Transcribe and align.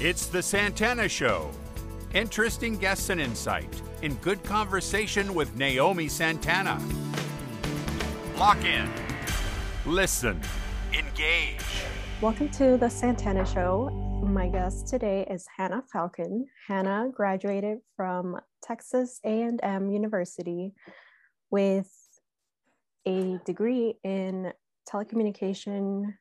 It's 0.00 0.26
The 0.26 0.40
Santana 0.40 1.08
Show. 1.08 1.50
Interesting 2.14 2.78
guests 2.78 3.10
and 3.10 3.20
insight 3.20 3.82
in 4.02 4.14
good 4.18 4.40
conversation 4.44 5.34
with 5.34 5.56
Naomi 5.56 6.06
Santana. 6.06 6.80
Lock 8.36 8.64
in, 8.64 8.88
listen, 9.84 10.40
engage. 10.92 11.64
Welcome 12.20 12.48
to 12.50 12.76
The 12.76 12.88
Santana 12.88 13.44
Show. 13.44 13.90
My 14.22 14.46
guest 14.46 14.86
today 14.86 15.26
is 15.28 15.44
Hannah 15.56 15.82
Falcon. 15.92 16.46
Hannah 16.68 17.10
graduated 17.12 17.78
from 17.96 18.36
Texas 18.62 19.18
A&M 19.24 19.90
University 19.90 20.74
with 21.50 21.90
a 23.04 23.40
degree 23.44 23.94
in 24.04 24.52
telecommunication 24.88 26.14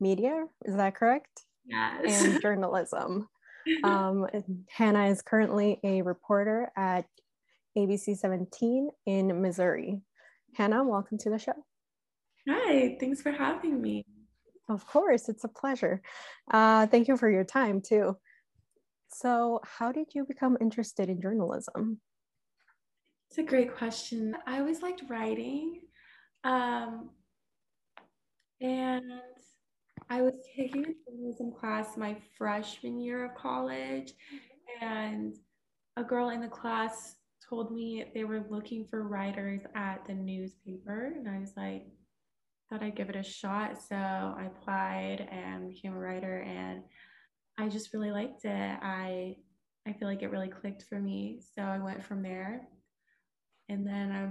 media. 0.00 0.46
Is 0.64 0.76
that 0.76 0.94
correct? 0.94 1.44
Yes. 1.68 2.24
And 2.24 2.40
journalism. 2.40 3.28
Um, 3.84 4.26
Hannah 4.70 5.08
is 5.08 5.20
currently 5.20 5.78
a 5.84 6.00
reporter 6.00 6.70
at 6.74 7.04
ABC 7.76 8.16
17 8.16 8.88
in 9.04 9.42
Missouri. 9.42 10.00
Hannah, 10.54 10.82
welcome 10.84 11.18
to 11.18 11.28
the 11.28 11.38
show. 11.38 11.52
Hi, 12.48 12.96
thanks 12.98 13.20
for 13.20 13.30
having 13.30 13.82
me. 13.82 14.06
Of 14.70 14.86
course, 14.86 15.28
it's 15.28 15.44
a 15.44 15.48
pleasure. 15.48 16.00
Uh, 16.50 16.86
thank 16.86 17.08
you 17.08 17.18
for 17.18 17.28
your 17.28 17.44
time 17.44 17.82
too. 17.82 18.16
So, 19.12 19.60
how 19.64 19.92
did 19.92 20.14
you 20.14 20.24
become 20.24 20.56
interested 20.62 21.10
in 21.10 21.20
journalism? 21.20 22.00
It's 23.28 23.38
a 23.38 23.42
great 23.42 23.76
question. 23.76 24.34
I 24.46 24.60
always 24.60 24.80
liked 24.80 25.02
writing. 25.08 25.80
Um, 26.44 27.10
and 28.60 29.04
I 30.10 30.22
was 30.22 30.34
taking 30.56 30.84
a 30.84 31.10
journalism 31.10 31.52
class 31.52 31.96
my 31.96 32.16
freshman 32.36 32.98
year 32.98 33.26
of 33.26 33.34
college, 33.34 34.12
and 34.80 35.36
a 35.96 36.02
girl 36.02 36.30
in 36.30 36.40
the 36.40 36.48
class 36.48 37.16
told 37.48 37.72
me 37.72 38.04
they 38.14 38.24
were 38.24 38.44
looking 38.48 38.86
for 38.88 39.06
writers 39.06 39.60
at 39.74 40.06
the 40.06 40.14
newspaper. 40.14 41.12
And 41.16 41.28
I 41.28 41.38
was 41.38 41.52
like, 41.56 41.86
thought 42.68 42.82
I'd 42.82 42.96
give 42.96 43.10
it 43.10 43.16
a 43.16 43.22
shot. 43.22 43.80
So 43.82 43.96
I 43.96 44.46
applied 44.46 45.28
and 45.30 45.68
became 45.68 45.92
a 45.92 45.98
writer, 45.98 46.40
and 46.40 46.82
I 47.58 47.68
just 47.68 47.92
really 47.92 48.10
liked 48.10 48.44
it. 48.44 48.78
I 48.82 49.36
I 49.86 49.92
feel 49.94 50.08
like 50.08 50.22
it 50.22 50.30
really 50.30 50.48
clicked 50.48 50.82
for 50.82 51.00
me. 51.00 51.40
So 51.54 51.62
I 51.62 51.78
went 51.78 52.04
from 52.04 52.22
there. 52.22 52.68
And 53.70 53.86
then 53.86 54.12
I, 54.12 54.28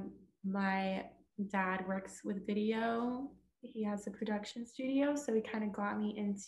my 0.47 1.05
dad 1.51 1.87
works 1.87 2.21
with 2.23 2.45
video 2.45 3.31
he 3.71 3.83
has 3.83 4.07
a 4.07 4.11
production 4.11 4.65
studio, 4.65 5.15
so 5.15 5.33
he 5.33 5.41
kind 5.41 5.63
of 5.63 5.73
got 5.73 5.99
me 5.99 6.15
into 6.17 6.43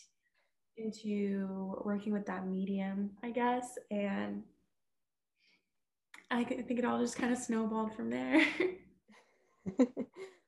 into 0.78 1.76
working 1.84 2.14
with 2.14 2.26
that 2.26 2.48
medium, 2.48 3.12
I 3.22 3.32
guess, 3.32 3.78
and 3.92 4.44
I 6.32 6.44
think 6.44 6.80
it 6.80 6.86
all 6.86 7.00
just 7.00 7.18
kind 7.18 7.34
of 7.34 7.38
snowballed 7.38 7.94
from 7.96 8.10
there. 8.10 8.46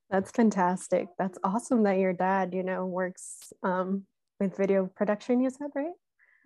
That's 0.09 0.31
fantastic. 0.31 1.08
That's 1.17 1.38
awesome 1.44 1.83
that 1.83 1.97
your 1.97 2.14
dad, 2.14 2.53
you 2.53 2.64
know, 2.64 2.86
works 2.86 3.53
um, 3.64 4.05
with 4.39 4.58
video 4.58 4.89
production. 4.95 5.42
You 5.42 5.49
said 5.49 5.69
right? 5.73 5.94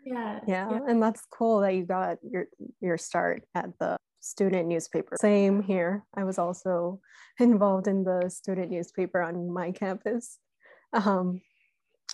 Yeah. 0.05 0.39
Yeah, 0.47 0.79
and 0.87 1.01
that's 1.01 1.25
cool 1.31 1.61
that 1.61 1.73
you 1.73 1.83
got 1.83 2.17
your 2.23 2.45
your 2.79 2.97
start 2.97 3.43
at 3.55 3.69
the 3.79 3.97
student 4.25 4.67
newspaper. 4.67 5.15
Same 5.21 5.61
here. 5.61 6.03
I 6.15 6.23
was 6.23 6.39
also 6.39 6.99
involved 7.39 7.87
in 7.87 8.03
the 8.03 8.29
student 8.29 8.71
newspaper 8.71 9.21
on 9.21 9.51
my 9.51 9.71
campus. 9.71 10.39
Um, 10.93 11.41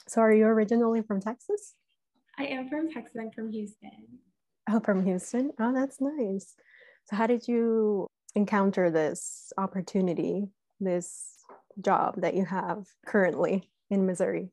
so, 0.08 0.22
are 0.22 0.34
you 0.34 0.46
originally 0.46 1.02
from 1.02 1.22
Texas? 1.22 1.76
I 2.38 2.46
am 2.46 2.70
from 2.70 2.92
Texas. 2.92 3.16
I'm 3.20 3.32
from 3.32 3.52
Houston. 3.52 4.20
Oh, 4.70 4.80
from 4.80 5.06
Houston. 5.06 5.52
Oh, 5.60 5.74
that's 5.74 6.02
nice. 6.02 6.56
So, 7.06 7.16
how 7.16 7.28
did 7.28 7.48
you 7.48 8.08
encounter 8.36 8.90
this 8.90 9.54
opportunity, 9.58 10.48
this 10.80 11.38
job 11.80 12.16
that 12.22 12.36
you 12.36 12.46
have 12.46 12.88
currently 13.06 13.70
in 13.90 14.06
Missouri? 14.06 14.52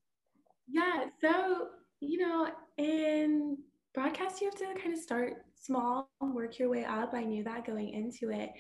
Yeah. 0.68 1.06
So, 1.20 1.68
you 2.00 2.18
know, 2.18 2.48
in 2.76 3.58
broadcast, 3.94 4.41
you 4.41 4.50
have 4.50 4.58
to 4.58 4.80
kind 4.80 4.94
of 4.94 5.00
start 5.00 5.44
small, 5.60 6.10
work 6.20 6.58
your 6.58 6.69
way 6.69 6.84
up. 6.84 7.12
I 7.14 7.24
knew 7.24 7.44
that 7.44 7.66
going 7.66 7.91
into 7.91 8.30
it. 8.30 8.50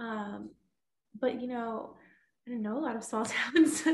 Um, 0.00 0.50
but, 1.20 1.40
you 1.40 1.48
know, 1.48 1.96
I 2.46 2.50
didn't 2.50 2.62
know 2.62 2.78
a 2.78 2.80
lot 2.80 2.96
of 2.96 3.04
small 3.04 3.24
towns. 3.54 3.84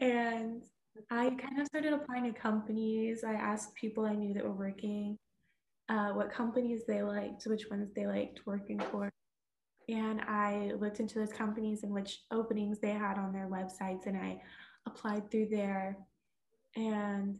and 0.00 0.62
I 1.10 1.30
kind 1.30 1.60
of 1.60 1.66
started 1.66 1.92
applying 1.92 2.32
to 2.32 2.38
companies. 2.38 3.24
I 3.24 3.32
asked 3.32 3.74
people 3.74 4.04
I 4.04 4.14
knew 4.14 4.34
that 4.34 4.44
were 4.44 4.52
working 4.52 5.18
uh, 5.88 6.10
what 6.10 6.32
companies 6.32 6.82
they 6.86 7.02
liked, 7.02 7.46
which 7.46 7.68
ones 7.70 7.90
they 7.94 8.06
liked 8.06 8.40
working 8.46 8.80
for. 8.90 9.10
And 9.88 10.20
I 10.22 10.72
looked 10.78 11.00
into 11.00 11.18
those 11.18 11.32
companies 11.32 11.82
and 11.82 11.92
which 11.92 12.20
openings 12.30 12.78
they 12.78 12.92
had 12.92 13.18
on 13.18 13.32
their 13.32 13.48
websites, 13.48 14.06
and 14.06 14.16
I 14.16 14.40
applied 14.86 15.30
through 15.30 15.48
there. 15.50 15.98
And 16.76 17.38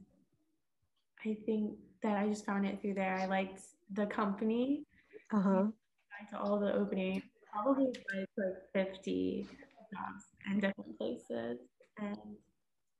I 1.24 1.36
think 1.46 1.74
that 2.02 2.16
I 2.16 2.28
just 2.28 2.44
found 2.44 2.66
it 2.66 2.80
through 2.80 2.94
there. 2.94 3.16
I 3.16 3.26
liked 3.26 3.60
the 3.92 4.06
company. 4.06 4.84
Uh-huh. 5.32 5.66
To 6.30 6.38
all 6.38 6.60
the 6.60 6.72
openings, 6.72 7.24
probably 7.52 7.86
like, 7.86 8.28
like 8.36 8.86
50 8.86 9.46
jobs 9.92 10.24
in 10.46 10.60
different 10.60 10.96
places. 10.96 11.58
And 11.98 12.16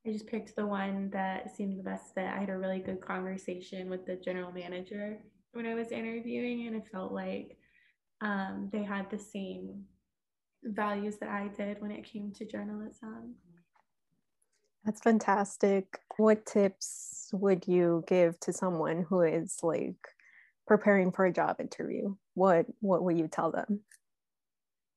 I 0.06 0.10
just 0.10 0.26
picked 0.26 0.56
the 0.56 0.66
one 0.66 1.10
that 1.10 1.54
seemed 1.54 1.78
the 1.78 1.84
best 1.84 2.14
fit. 2.14 2.26
I 2.26 2.40
had 2.40 2.50
a 2.50 2.58
really 2.58 2.80
good 2.80 3.00
conversation 3.00 3.88
with 3.88 4.06
the 4.06 4.16
general 4.16 4.50
manager 4.50 5.18
when 5.52 5.66
I 5.66 5.74
was 5.74 5.92
interviewing, 5.92 6.66
and 6.66 6.76
it 6.76 6.88
felt 6.90 7.12
like 7.12 7.56
um, 8.20 8.68
they 8.72 8.82
had 8.82 9.10
the 9.10 9.18
same 9.18 9.84
values 10.64 11.18
that 11.18 11.28
I 11.28 11.48
did 11.48 11.80
when 11.80 11.90
it 11.90 12.04
came 12.04 12.32
to 12.32 12.44
journalism. 12.44 13.36
That's 14.84 15.00
fantastic. 15.00 16.00
What 16.16 16.44
tips 16.44 17.28
would 17.32 17.66
you 17.68 18.04
give 18.06 18.38
to 18.40 18.52
someone 18.52 19.06
who 19.08 19.22
is 19.22 19.58
like 19.62 19.96
preparing 20.66 21.12
for 21.12 21.24
a 21.24 21.32
job 21.32 21.56
interview? 21.60 22.16
What 22.34 22.66
what 22.80 23.04
would 23.04 23.18
you 23.18 23.28
tell 23.28 23.52
them? 23.52 23.80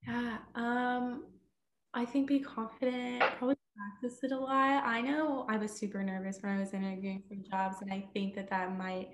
Yeah, 0.07 0.37
um, 0.55 1.25
I 1.93 2.05
think 2.05 2.27
be 2.27 2.39
confident, 2.39 3.23
probably 3.37 3.55
practice 3.75 4.19
it 4.23 4.31
a 4.31 4.37
lot. 4.37 4.83
I 4.85 5.01
know 5.01 5.45
I 5.49 5.57
was 5.57 5.71
super 5.71 6.03
nervous 6.03 6.39
when 6.41 6.53
I 6.53 6.59
was 6.59 6.73
interviewing 6.73 7.23
for 7.27 7.35
jobs, 7.49 7.81
and 7.81 7.91
I 7.91 8.07
think 8.13 8.35
that 8.35 8.49
that 8.49 8.75
might 8.77 9.09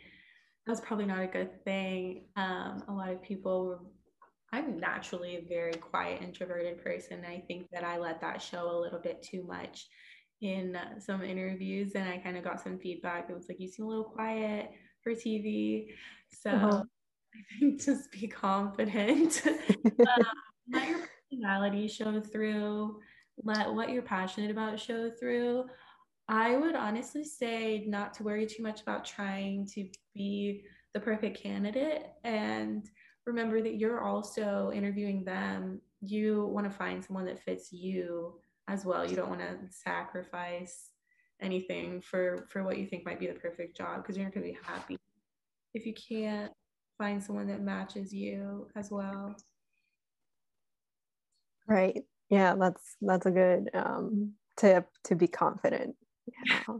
that 0.65 0.71
was 0.71 0.81
probably 0.81 1.05
not 1.05 1.21
a 1.21 1.27
good 1.27 1.63
thing. 1.65 2.25
Um, 2.35 2.83
a 2.87 2.93
lot 2.93 3.09
of 3.09 3.21
people 3.21 3.65
were 3.65 3.79
I'm 4.53 4.79
naturally 4.79 5.37
a 5.37 5.41
very 5.47 5.73
quiet, 5.73 6.21
introverted 6.21 6.83
person. 6.83 7.23
I 7.25 7.39
think 7.47 7.69
that 7.71 7.85
I 7.85 7.97
let 7.97 8.19
that 8.21 8.41
show 8.41 8.69
a 8.69 8.81
little 8.81 8.99
bit 8.99 9.21
too 9.21 9.43
much 9.47 9.87
in 10.41 10.77
some 10.99 11.23
interviews 11.23 11.93
and 11.93 12.07
I 12.09 12.17
kind 12.17 12.35
of 12.35 12.43
got 12.43 12.61
some 12.61 12.79
feedback. 12.79 13.29
It 13.29 13.35
was 13.35 13.47
like, 13.47 13.59
you 13.59 13.67
seem 13.67 13.85
a 13.85 13.89
little 13.89 14.03
quiet 14.03 14.71
for 15.03 15.13
TV. 15.13 15.87
So 16.29 16.49
uh-huh. 16.49 16.83
I 17.33 17.59
think 17.59 17.81
just 17.81 18.11
be 18.11 18.27
confident. 18.27 19.41
um, 19.47 20.25
let 20.71 20.89
your 20.89 20.99
personality 21.29 21.87
show 21.87 22.19
through. 22.19 22.99
Let 23.43 23.73
what 23.73 23.89
you're 23.89 24.01
passionate 24.01 24.51
about 24.51 24.79
show 24.79 25.09
through. 25.11 25.65
I 26.27 26.57
would 26.57 26.75
honestly 26.75 27.23
say 27.23 27.85
not 27.87 28.13
to 28.15 28.23
worry 28.23 28.45
too 28.45 28.63
much 28.63 28.81
about 28.81 29.05
trying 29.05 29.67
to 29.73 29.87
be 30.13 30.63
the 30.93 30.99
perfect 30.99 31.41
candidate 31.41 32.07
and 32.23 32.89
remember 33.25 33.61
that 33.61 33.75
you're 33.75 34.01
also 34.01 34.71
interviewing 34.73 35.23
them. 35.23 35.81
You 36.01 36.45
want 36.47 36.69
to 36.69 36.75
find 36.75 37.03
someone 37.03 37.25
that 37.25 37.43
fits 37.43 37.71
you 37.71 38.33
as 38.67 38.85
well. 38.85 39.09
You 39.09 39.15
don't 39.15 39.29
want 39.29 39.41
to 39.41 39.57
sacrifice 39.69 40.89
anything 41.41 42.01
for 42.01 42.45
for 42.49 42.63
what 42.63 42.77
you 42.77 42.85
think 42.85 43.05
might 43.05 43.19
be 43.19 43.27
the 43.27 43.33
perfect 43.33 43.75
job 43.75 43.97
because 43.97 44.15
you're 44.15 44.25
not 44.25 44.33
going 44.33 44.45
to 44.45 44.53
be 44.53 44.59
happy 44.63 44.97
if 45.73 45.85
you 45.85 45.93
can't 45.93 46.51
find 46.97 47.23
someone 47.23 47.47
that 47.47 47.61
matches 47.61 48.13
you 48.13 48.67
as 48.75 48.91
well. 48.91 49.35
Right. 51.67 52.03
Yeah, 52.29 52.55
that's 52.59 52.95
that's 53.01 53.25
a 53.25 53.31
good 53.31 53.69
um, 53.73 54.33
tip 54.57 54.87
to 55.05 55.15
be 55.15 55.27
confident. 55.27 55.95
Yeah. 56.27 56.75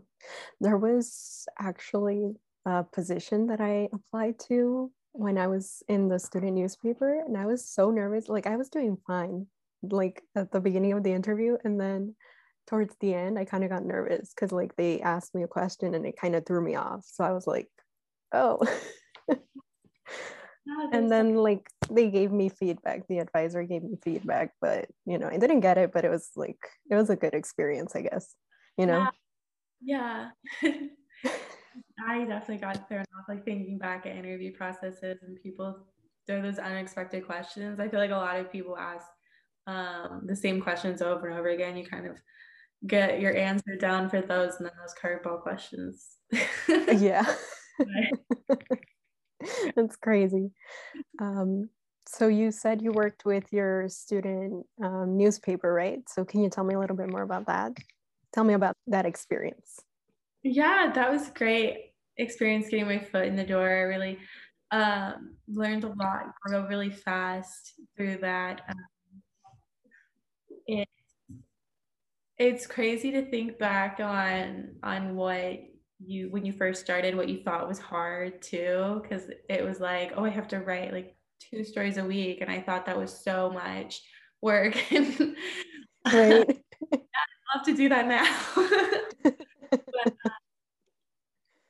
There 0.60 0.78
was 0.78 1.48
actually 1.60 2.36
a 2.66 2.84
position 2.84 3.48
that 3.48 3.60
I 3.60 3.90
applied 3.92 4.40
to 4.48 4.92
when 5.14 5.38
I 5.38 5.48
was 5.48 5.82
in 5.90 6.08
the 6.08 6.20
student 6.20 6.54
newspaper, 6.54 7.22
and 7.26 7.36
I 7.36 7.46
was 7.46 7.68
so 7.68 7.90
nervous. 7.90 8.30
Like 8.30 8.48
I 8.48 8.56
was 8.56 8.70
doing 8.70 8.98
fine, 9.08 9.48
like 9.84 10.22
at 10.36 10.52
the 10.52 10.60
beginning 10.60 10.94
of 10.94 11.04
the 11.04 11.12
interview 11.12 11.58
and 11.64 11.80
then 11.80 12.16
towards 12.68 12.96
the 13.00 13.14
end 13.14 13.40
i 13.40 13.46
kind 13.46 13.64
of 13.64 13.70
got 13.70 13.84
nervous 13.84 14.34
because 14.34 14.52
like 14.52 14.76
they 14.76 15.02
asked 15.02 15.34
me 15.34 15.44
a 15.44 15.48
question 15.48 15.96
and 15.96 16.06
it 16.06 16.18
kind 16.20 16.36
of 16.36 16.46
threw 16.46 16.62
me 16.62 16.76
off 16.76 17.04
so 17.06 17.24
i 17.24 17.32
was 17.32 17.48
like 17.48 17.68
oh, 18.34 18.60
oh 19.32 20.90
and 20.94 21.12
then 21.12 21.36
like 21.36 21.68
they 21.90 22.10
gave 22.10 22.32
me 22.32 22.50
feedback 22.50 23.08
the 23.08 23.18
advisor 23.18 23.64
gave 23.64 23.84
me 23.84 23.98
feedback 24.04 24.54
but 24.62 24.88
you 25.06 25.18
know 25.18 25.28
i 25.28 25.38
didn't 25.38 25.62
get 25.62 25.78
it 25.78 25.92
but 25.92 26.06
it 26.06 26.10
was 26.10 26.30
like 26.36 26.60
it 26.90 26.96
was 26.96 27.10
a 27.10 27.16
good 27.16 27.34
experience 27.34 27.96
i 27.96 28.02
guess 28.02 28.36
you 28.78 28.86
know 28.86 29.08
yeah, 29.82 30.30
yeah. 30.62 30.80
I 32.08 32.26
definitely 32.26 32.58
got 32.58 32.88
thrown 32.88 33.02
off, 33.02 33.26
like 33.30 33.46
thinking 33.46 33.78
back 33.78 34.06
at 34.06 34.16
interview 34.16 34.52
processes 34.54 35.20
and 35.22 35.42
people 35.42 35.86
throw 36.28 36.42
those 36.42 36.60
unexpected 36.60 37.26
questions. 37.26 37.80
I 37.80 37.88
feel 37.88 38.00
like 38.00 38.12
a 38.12 38.16
lot 38.16 38.40
of 38.40 38.52
people 38.52 38.78
ask 38.78 39.06
um, 39.68 40.24
the 40.26 40.36
same 40.36 40.62
questions 40.62 41.02
over 41.02 41.28
and 41.28 41.38
over 41.38 41.50
again. 41.50 41.78
You 41.78 41.86
kind 41.86 42.08
of 42.08 42.18
get 42.88 43.20
your 43.20 43.36
answer 43.36 43.76
down 43.80 44.10
for 44.10 44.22
those 44.22 44.56
and 44.56 44.66
then 44.66 44.74
those 44.80 44.96
curveball 45.02 45.42
questions. 45.42 46.18
yeah. 46.68 47.26
That's 49.76 49.96
crazy. 49.98 50.52
Um, 51.20 51.70
so 52.08 52.28
you 52.28 52.52
said 52.52 52.82
you 52.82 52.92
worked 52.92 53.26
with 53.26 53.52
your 53.52 53.88
student 53.88 54.66
um, 54.84 55.18
newspaper, 55.18 55.72
right? 55.74 56.02
So 56.10 56.26
can 56.26 56.44
you 56.44 56.50
tell 56.50 56.64
me 56.64 56.76
a 56.76 56.80
little 56.80 56.96
bit 56.96 57.10
more 57.10 57.22
about 57.22 57.48
that? 57.48 57.78
Tell 58.34 58.44
me 58.44 58.54
about 58.54 58.76
that 58.88 59.06
experience. 59.06 59.80
Yeah, 60.44 60.92
that 60.94 61.12
was 61.12 61.30
great 61.30 61.94
experience 62.18 62.68
getting 62.70 62.86
my 62.86 63.00
foot 63.00 63.26
in 63.26 63.36
the 63.36 63.44
door. 63.44 63.68
I 63.68 63.82
really 63.82 64.20
um, 64.72 65.36
learned 65.48 65.84
a 65.84 65.90
lot, 65.90 66.34
grew 66.44 66.68
really 66.68 66.90
fast 66.90 67.74
through 67.96 68.18
that. 68.18 68.62
Um, 68.70 68.76
it, 70.68 70.88
it's 72.38 72.68
crazy 72.68 73.12
to 73.12 73.30
think 73.30 73.60
back 73.60 74.00
on 74.00 74.76
on 74.84 75.16
what 75.16 75.60
you 76.00 76.30
when 76.32 76.46
you 76.46 76.54
first 76.54 76.82
started 76.82 77.16
what 77.16 77.30
you 77.30 77.44
thought 77.44 77.68
was 77.68 77.78
hard 77.78 78.42
too 78.42 79.00
because 79.04 79.30
it 79.50 79.64
was 79.64 79.80
like 79.80 80.14
oh 80.16 80.26
i 80.26 80.30
have 80.30 80.48
to 80.48 80.60
write 80.60 80.92
like 80.92 81.16
two 81.40 81.64
stories 81.64 81.98
a 81.98 82.04
week 82.04 82.42
and 82.42 82.50
i 82.50 82.60
thought 82.60 82.88
that 82.88 82.98
was 82.98 83.24
so 83.24 83.52
much 83.52 84.02
work. 84.42 84.92
And 84.92 85.36
right. 86.14 86.64
i'd 86.94 87.56
love 87.56 87.66
to 87.66 87.76
do 87.76 87.90
that 87.90 88.08
now. 88.08 89.32
But, 89.72 90.14
uh, 90.26 90.30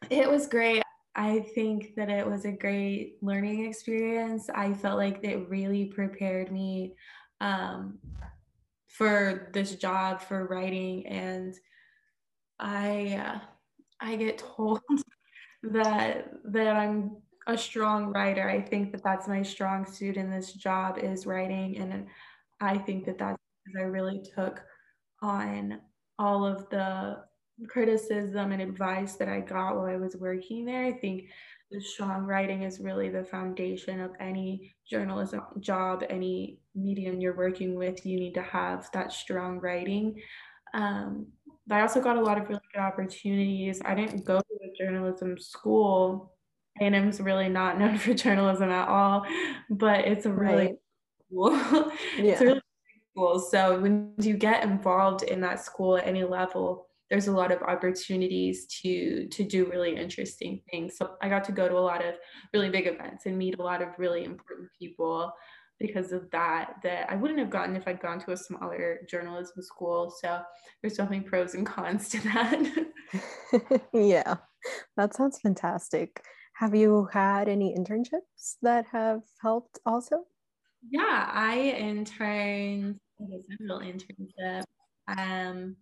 it 0.10 0.28
was 0.28 0.48
great. 0.48 0.82
I 1.16 1.42
think 1.54 1.94
that 1.96 2.10
it 2.10 2.26
was 2.26 2.46
a 2.46 2.52
great 2.52 3.18
learning 3.22 3.66
experience. 3.66 4.50
I 4.50 4.74
felt 4.74 4.98
like 4.98 5.20
it 5.24 5.48
really 5.50 5.86
prepared 5.86 6.52
me 6.52 6.96
um, 7.42 8.00
for 8.92 9.50
this 9.54 9.76
job 9.76 10.22
for 10.22 10.48
writing 10.48 11.08
and 11.08 11.56
i 12.60 13.22
uh, 13.26 13.40
i 14.00 14.16
get 14.16 14.38
told 14.56 14.82
that 15.64 16.30
that 16.46 16.76
i'm 16.76 17.16
a 17.48 17.58
strong 17.58 18.12
writer. 18.14 18.48
I 18.48 18.62
think 18.62 18.92
that 18.92 19.04
that's 19.04 19.28
my 19.28 19.42
strong 19.42 19.86
suit 19.86 20.16
in 20.16 20.30
this 20.30 20.54
job 20.54 21.00
is 21.00 21.26
writing 21.26 21.78
and 21.78 22.08
i 22.60 22.78
think 22.78 23.06
that 23.06 23.18
that's 23.18 23.38
because 23.66 23.82
i 23.82 23.86
really 23.86 24.22
took 24.36 24.62
on 25.22 25.80
all 26.20 26.46
of 26.46 26.70
the 26.70 27.18
criticism 27.68 28.52
and 28.52 28.62
advice 28.62 29.16
that 29.16 29.28
i 29.28 29.40
got 29.40 29.76
while 29.76 29.86
i 29.86 29.96
was 29.96 30.16
working 30.16 30.66
there. 30.66 30.86
I 30.86 30.94
think 30.94 31.30
the 31.72 31.82
strong 31.82 32.24
writing 32.24 32.64
is 32.64 32.80
really 32.80 33.10
the 33.10 33.24
foundation 33.24 34.02
of 34.02 34.12
any 34.20 34.74
journalism 34.90 35.42
job, 35.62 36.04
any 36.10 36.60
medium 36.76 37.22
you're 37.22 37.36
working 37.36 37.76
with. 37.76 38.06
You 38.06 38.20
need 38.20 38.34
to 38.34 38.42
have 38.42 38.90
that 38.94 39.14
strong 39.14 39.60
writing. 39.60 40.22
Um, 40.74 41.28
but 41.68 41.76
I 41.76 41.82
also 41.82 42.02
got 42.02 42.18
a 42.18 42.22
lot 42.22 42.38
of 42.38 42.50
really 42.50 42.62
good 42.74 42.82
opportunities. 42.82 43.82
I 43.86 43.96
didn't 43.96 44.26
go 44.26 44.40
to 44.40 44.54
a 44.64 44.74
journalism 44.78 45.38
school. 45.40 46.34
A&M's 46.82 47.22
really 47.22 47.50
not 47.50 47.80
known 47.80 47.98
for 47.98 48.14
journalism 48.14 48.70
at 48.70 48.88
all, 48.88 49.26
but 49.70 50.02
it's 50.02 50.26
a 50.26 50.32
really 50.32 50.66
right. 50.68 50.76
cool. 51.30 51.52
yeah. 52.18 52.32
it's 52.32 52.42
really 52.42 52.62
cool. 53.16 53.40
So 53.40 53.80
when 53.80 54.14
you 54.18 54.36
get 54.36 54.64
involved 54.64 55.24
in 55.24 55.40
that 55.42 55.64
school 55.64 55.98
at 55.98 56.06
any 56.06 56.24
level, 56.24 56.88
there's 57.12 57.28
a 57.28 57.32
lot 57.32 57.52
of 57.52 57.62
opportunities 57.62 58.66
to 58.82 59.28
to 59.28 59.44
do 59.44 59.70
really 59.70 59.96
interesting 59.96 60.62
things. 60.72 60.98
So 60.98 61.12
I 61.22 61.28
got 61.28 61.44
to 61.44 61.52
go 61.52 61.68
to 61.68 61.78
a 61.78 61.88
lot 61.92 62.04
of 62.04 62.16
really 62.54 62.70
big 62.70 62.88
events 62.88 63.26
and 63.26 63.38
meet 63.38 63.60
a 63.60 63.62
lot 63.62 63.82
of 63.82 63.90
really 63.98 64.24
important 64.24 64.70
people 64.80 65.34
because 65.78 66.14
of 66.14 66.32
that 66.32 66.76
that 66.84 67.12
I 67.12 67.16
wouldn't 67.16 67.40
have 67.40 67.50
gotten 67.50 67.76
if 67.76 67.86
I'd 67.86 68.00
gone 68.00 68.20
to 68.22 68.32
a 68.32 68.38
smaller 68.38 69.00
journalism 69.10 69.62
school. 69.62 70.10
So 70.22 70.42
there's 70.82 70.96
definitely 70.96 71.28
pros 71.28 71.54
and 71.54 71.66
cons 71.66 72.08
to 72.10 72.24
that. 72.24 73.82
yeah, 73.94 74.36
that 74.96 75.14
sounds 75.14 75.38
fantastic. 75.40 76.24
Have 76.54 76.74
you 76.74 77.10
had 77.12 77.50
any 77.50 77.76
internships 77.78 78.56
that 78.62 78.86
have 78.94 79.24
helped 79.42 79.80
also? 79.86 80.24
Yeah, 80.90 81.30
I 81.30 81.76
interned, 81.78 83.00
I 83.20 83.26
guess 83.26 83.46
a 83.60 83.64
internship. 83.64 84.64
Um, 85.08 85.76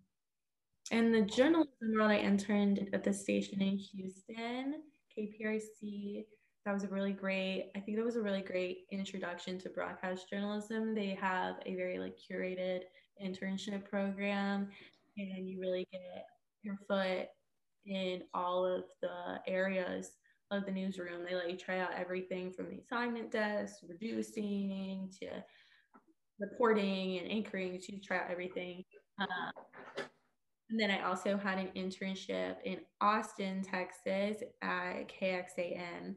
in 0.90 1.12
the 1.12 1.22
journalism 1.22 1.92
world, 1.94 2.10
I 2.10 2.18
interned 2.18 2.88
at 2.92 3.04
the 3.04 3.12
station 3.12 3.62
in 3.62 3.76
Houston, 3.76 4.82
KPRC. 5.16 6.24
That 6.66 6.74
was 6.74 6.84
a 6.84 6.88
really 6.88 7.12
great, 7.12 7.70
I 7.76 7.80
think 7.80 7.96
that 7.96 8.04
was 8.04 8.16
a 8.16 8.22
really 8.22 8.42
great 8.42 8.86
introduction 8.90 9.58
to 9.60 9.70
broadcast 9.70 10.28
journalism. 10.28 10.94
They 10.94 11.16
have 11.20 11.56
a 11.64 11.74
very 11.74 11.98
like 11.98 12.16
curated 12.18 12.80
internship 13.24 13.88
program 13.88 14.68
and 15.16 15.48
you 15.48 15.60
really 15.60 15.86
get 15.92 16.26
your 16.62 16.76
foot 16.88 17.28
in 17.86 18.22
all 18.34 18.66
of 18.66 18.84
the 19.00 19.40
areas 19.46 20.10
of 20.50 20.66
the 20.66 20.72
newsroom. 20.72 21.24
They 21.28 21.34
let 21.34 21.50
you 21.50 21.56
try 21.56 21.78
out 21.78 21.94
everything 21.96 22.52
from 22.52 22.68
the 22.68 22.78
assignment 22.78 23.30
desk, 23.30 23.76
producing 23.86 25.10
to 25.20 25.28
reporting 26.38 27.18
and 27.18 27.30
anchoring. 27.30 27.78
So 27.80 27.92
you 27.92 28.00
try 28.00 28.18
out 28.18 28.30
everything. 28.30 28.84
Um, 29.20 30.06
and 30.70 30.78
then 30.78 30.90
I 30.90 31.02
also 31.02 31.36
had 31.36 31.58
an 31.58 31.70
internship 31.76 32.56
in 32.64 32.78
Austin, 33.00 33.62
Texas 33.62 34.42
at 34.62 35.08
KXAN. 35.08 36.14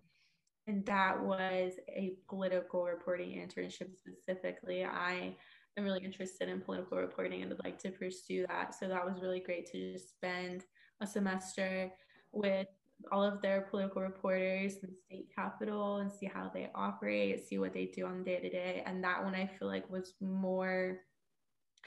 And 0.68 0.86
that 0.86 1.22
was 1.22 1.74
a 1.90 2.16
political 2.30 2.86
reporting 2.86 3.32
internship 3.32 3.90
specifically. 3.96 4.86
I 4.86 5.36
am 5.76 5.84
really 5.84 6.06
interested 6.06 6.50
in 6.50 6.62
political 6.62 7.00
reporting 7.00 7.42
and 7.42 7.50
would 7.50 7.64
like 7.64 7.80
to 7.80 7.90
pursue 7.90 8.46
that. 8.48 8.76
So 8.76 8.88
that 8.88 9.04
was 9.04 9.22
really 9.22 9.40
great 9.40 9.70
to 9.72 9.94
just 9.94 10.12
spend 10.12 10.64
a 11.02 11.08
semester 11.08 11.92
with 12.32 12.68
all 13.12 13.24
of 13.24 13.42
their 13.42 13.62
political 13.70 14.04
reporters 14.04 14.76
in 14.84 14.90
state 15.06 15.28
capital 15.36 15.98
and 15.98 16.12
see 16.12 16.30
how 16.32 16.50
they 16.54 16.70
operate, 16.76 17.46
see 17.46 17.58
what 17.58 17.74
they 17.74 17.86
do 17.86 18.06
on 18.06 18.24
day 18.24 18.40
to 18.40 18.50
day. 18.50 18.84
And 18.86 19.04
that 19.04 19.24
one 19.24 19.34
I 19.34 19.48
feel 19.48 19.68
like 19.68 19.90
was 19.90 20.14
more 20.22 21.00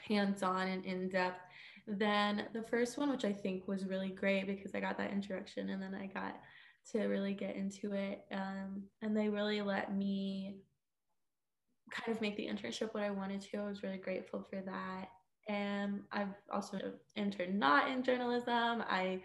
hands 0.05 0.43
on 0.43 0.67
and 0.67 0.85
in 0.85 1.09
depth 1.09 1.41
than 1.87 2.45
the 2.53 2.63
first 2.63 2.97
one, 2.97 3.09
which 3.09 3.25
I 3.25 3.31
think 3.31 3.67
was 3.67 3.85
really 3.85 4.09
great 4.09 4.45
because 4.45 4.75
I 4.75 4.79
got 4.79 4.97
that 4.97 5.11
introduction 5.11 5.69
and 5.69 5.81
then 5.81 5.95
I 5.95 6.07
got 6.07 6.35
to 6.91 7.05
really 7.05 7.33
get 7.33 7.55
into 7.55 7.93
it. 7.93 8.25
Um, 8.31 8.83
and 9.01 9.15
they 9.15 9.29
really 9.29 9.61
let 9.61 9.95
me 9.95 10.57
kind 11.91 12.15
of 12.15 12.21
make 12.21 12.35
the 12.35 12.47
internship 12.47 12.93
what 12.93 13.03
I 13.03 13.09
wanted 13.09 13.41
to. 13.41 13.57
I 13.57 13.67
was 13.67 13.83
really 13.83 13.97
grateful 13.97 14.45
for 14.49 14.61
that. 14.61 15.09
And 15.47 16.01
I've 16.11 16.35
also 16.51 16.77
interned 17.15 17.57
not 17.57 17.89
in 17.89 18.03
journalism. 18.03 18.83
I 18.89 19.21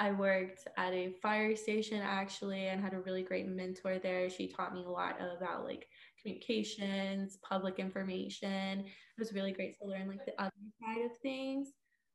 I 0.00 0.12
worked 0.12 0.66
at 0.78 0.94
a 0.94 1.12
fire 1.20 1.54
station 1.54 2.00
actually 2.00 2.68
and 2.68 2.80
had 2.80 2.94
a 2.94 3.00
really 3.00 3.22
great 3.22 3.46
mentor 3.46 3.98
there. 3.98 4.30
She 4.30 4.48
taught 4.48 4.72
me 4.72 4.82
a 4.82 4.90
lot 4.90 5.18
about 5.20 5.66
like 5.66 5.86
communications, 6.20 7.38
public 7.42 7.78
information. 7.78 8.80
It 8.80 9.18
was 9.18 9.34
really 9.34 9.52
great 9.52 9.78
to 9.78 9.86
learn 9.86 10.08
like 10.08 10.24
the 10.24 10.40
other 10.40 10.52
side 10.80 11.04
of 11.04 11.16
things. 11.18 11.68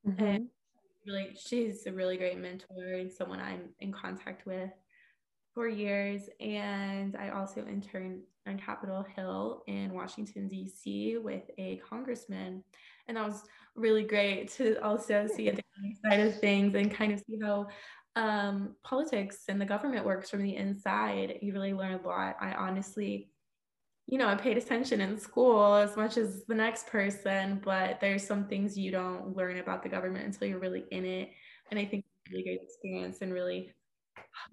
Mm-hmm. 0.08 0.24
And 0.24 0.50
really, 1.06 1.36
she's 1.36 1.86
a 1.86 1.92
really 1.92 2.18
great 2.18 2.38
mentor 2.38 2.94
and 2.94 3.12
someone 3.12 3.40
I'm 3.40 3.70
in 3.80 3.92
contact 3.92 4.46
with 4.46 4.72
for 5.54 5.68
years. 5.68 6.30
And 6.40 7.16
I 7.16 7.30
also 7.30 7.66
interned 7.66 8.22
on 8.48 8.60
Capitol 8.60 9.06
Hill 9.16 9.64
in 9.68 9.94
Washington, 9.94 10.48
D.C. 10.48 11.18
with 11.18 11.44
a 11.58 11.78
congressman. 11.78 12.64
And 13.08 13.18
that 13.18 13.26
was 13.26 13.44
really 13.76 14.04
great 14.04 14.52
to 14.54 14.82
also 14.84 15.28
see 15.28 15.48
a 15.48 15.52
different 15.52 15.98
side 16.04 16.20
of 16.20 16.40
things 16.40 16.76
and 16.76 16.94
kind 16.94 17.12
of 17.12 17.20
see 17.20 17.40
how 17.42 17.68
um, 18.16 18.76
politics 18.84 19.44
and 19.50 19.60
the 19.60 19.66
government 19.66 20.06
works 20.06 20.30
from 20.30 20.44
the 20.44 20.56
inside. 20.56 21.40
You 21.42 21.54
really 21.54 21.74
learn 21.74 21.94
a 21.94 22.08
lot. 22.08 22.38
I 22.40 22.54
honestly 22.54 23.30
you 24.08 24.20
know, 24.20 24.28
I 24.28 24.36
paid 24.36 24.58
attention 24.58 25.02
in 25.02 25.18
school 25.18 25.76
as 25.76 25.98
much 25.98 26.18
as 26.18 26.44
the 26.46 26.54
next 26.54 26.88
person, 26.88 27.62
but 27.64 28.00
there's 28.00 28.26
some 28.26 28.48
things 28.48 28.78
you 28.78 28.92
don't 28.92 29.36
learn 29.36 29.58
about 29.58 29.82
the 29.82 29.90
government 29.90 30.26
until 30.26 30.48
you're 30.48 30.60
really 30.60 30.86
in 30.92 31.06
it. 31.06 31.32
And 31.72 31.80
I 31.80 31.86
think 31.86 32.06
it's 32.06 32.32
a 32.32 32.32
really 32.32 32.44
great 32.44 32.62
experience 32.62 33.18
and 33.22 33.34
really 33.34 33.72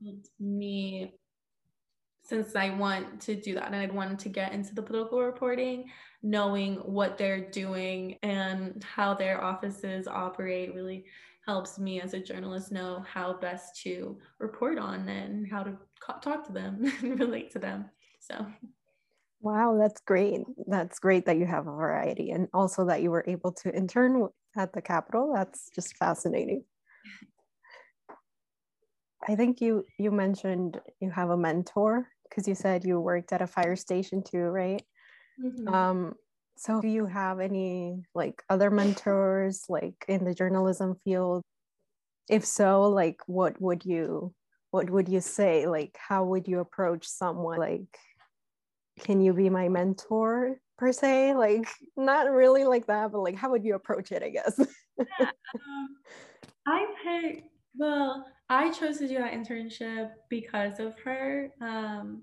helped 0.02 0.28
me 0.40 1.12
since 2.24 2.56
I 2.56 2.70
want 2.70 3.20
to 3.22 3.34
do 3.34 3.54
that 3.54 3.66
and 3.66 3.76
I'd 3.76 3.92
wanted 3.92 4.18
to 4.20 4.28
get 4.28 4.52
into 4.52 4.74
the 4.74 4.82
political 4.82 5.20
reporting, 5.20 5.90
knowing 6.22 6.76
what 6.76 7.18
they're 7.18 7.50
doing 7.50 8.16
and 8.22 8.82
how 8.82 9.12
their 9.12 9.42
offices 9.42 10.06
operate 10.06 10.74
really 10.74 11.04
helps 11.46 11.78
me 11.78 12.00
as 12.00 12.14
a 12.14 12.20
journalist 12.20 12.70
know 12.72 13.04
how 13.06 13.34
best 13.34 13.82
to 13.82 14.16
report 14.38 14.78
on 14.78 15.08
and 15.08 15.50
how 15.50 15.62
to 15.62 15.76
talk 16.22 16.46
to 16.46 16.52
them 16.52 16.90
and 17.02 17.18
relate 17.18 17.50
to 17.50 17.58
them. 17.58 17.86
So 18.20 18.46
Wow, 19.42 19.76
that's 19.76 20.00
great. 20.00 20.42
That's 20.68 21.00
great 21.00 21.26
that 21.26 21.36
you 21.36 21.46
have 21.46 21.66
a 21.66 21.72
variety 21.72 22.30
and 22.30 22.48
also 22.54 22.86
that 22.86 23.02
you 23.02 23.10
were 23.10 23.24
able 23.26 23.50
to 23.52 23.74
intern 23.74 24.28
at 24.56 24.72
the 24.72 24.80
Capitol. 24.80 25.32
That's 25.34 25.68
just 25.74 25.96
fascinating. 25.96 26.64
I 29.28 29.34
think 29.34 29.60
you 29.60 29.84
you 29.98 30.12
mentioned 30.12 30.80
you 31.00 31.10
have 31.10 31.30
a 31.30 31.36
mentor 31.36 32.08
because 32.28 32.46
you 32.46 32.54
said 32.54 32.84
you 32.84 33.00
worked 33.00 33.32
at 33.32 33.42
a 33.42 33.46
fire 33.48 33.76
station 33.76 34.22
too, 34.22 34.38
right? 34.38 34.82
Mm-hmm. 35.42 35.74
Um, 35.74 36.14
so 36.56 36.80
do 36.80 36.88
you 36.88 37.06
have 37.06 37.40
any 37.40 38.04
like 38.14 38.42
other 38.48 38.70
mentors 38.70 39.64
like 39.68 40.04
in 40.06 40.24
the 40.24 40.34
journalism 40.34 40.96
field? 41.02 41.42
If 42.30 42.44
so, 42.44 42.82
like 42.82 43.20
what 43.26 43.60
would 43.60 43.84
you 43.84 44.34
what 44.70 44.88
would 44.88 45.08
you 45.08 45.20
say? 45.20 45.66
Like 45.66 45.96
how 45.98 46.24
would 46.24 46.46
you 46.46 46.60
approach 46.60 47.06
someone 47.08 47.58
like 47.58 47.98
can 49.00 49.20
you 49.20 49.32
be 49.32 49.50
my 49.50 49.68
mentor 49.68 50.60
per 50.78 50.92
se? 50.92 51.34
Like 51.34 51.68
not 51.96 52.30
really 52.30 52.64
like 52.64 52.86
that, 52.86 53.12
but 53.12 53.22
like 53.22 53.36
how 53.36 53.50
would 53.50 53.64
you 53.64 53.74
approach 53.74 54.12
it, 54.12 54.22
I 54.22 54.30
guess? 54.30 54.58
yeah, 54.98 55.30
um, 55.54 55.96
I 56.66 56.86
picked 57.04 57.48
well, 57.74 58.26
I 58.48 58.70
chose 58.70 58.98
to 58.98 59.08
do 59.08 59.18
that 59.18 59.32
internship 59.32 60.10
because 60.28 60.78
of 60.78 60.98
her. 61.00 61.50
Um, 61.60 62.22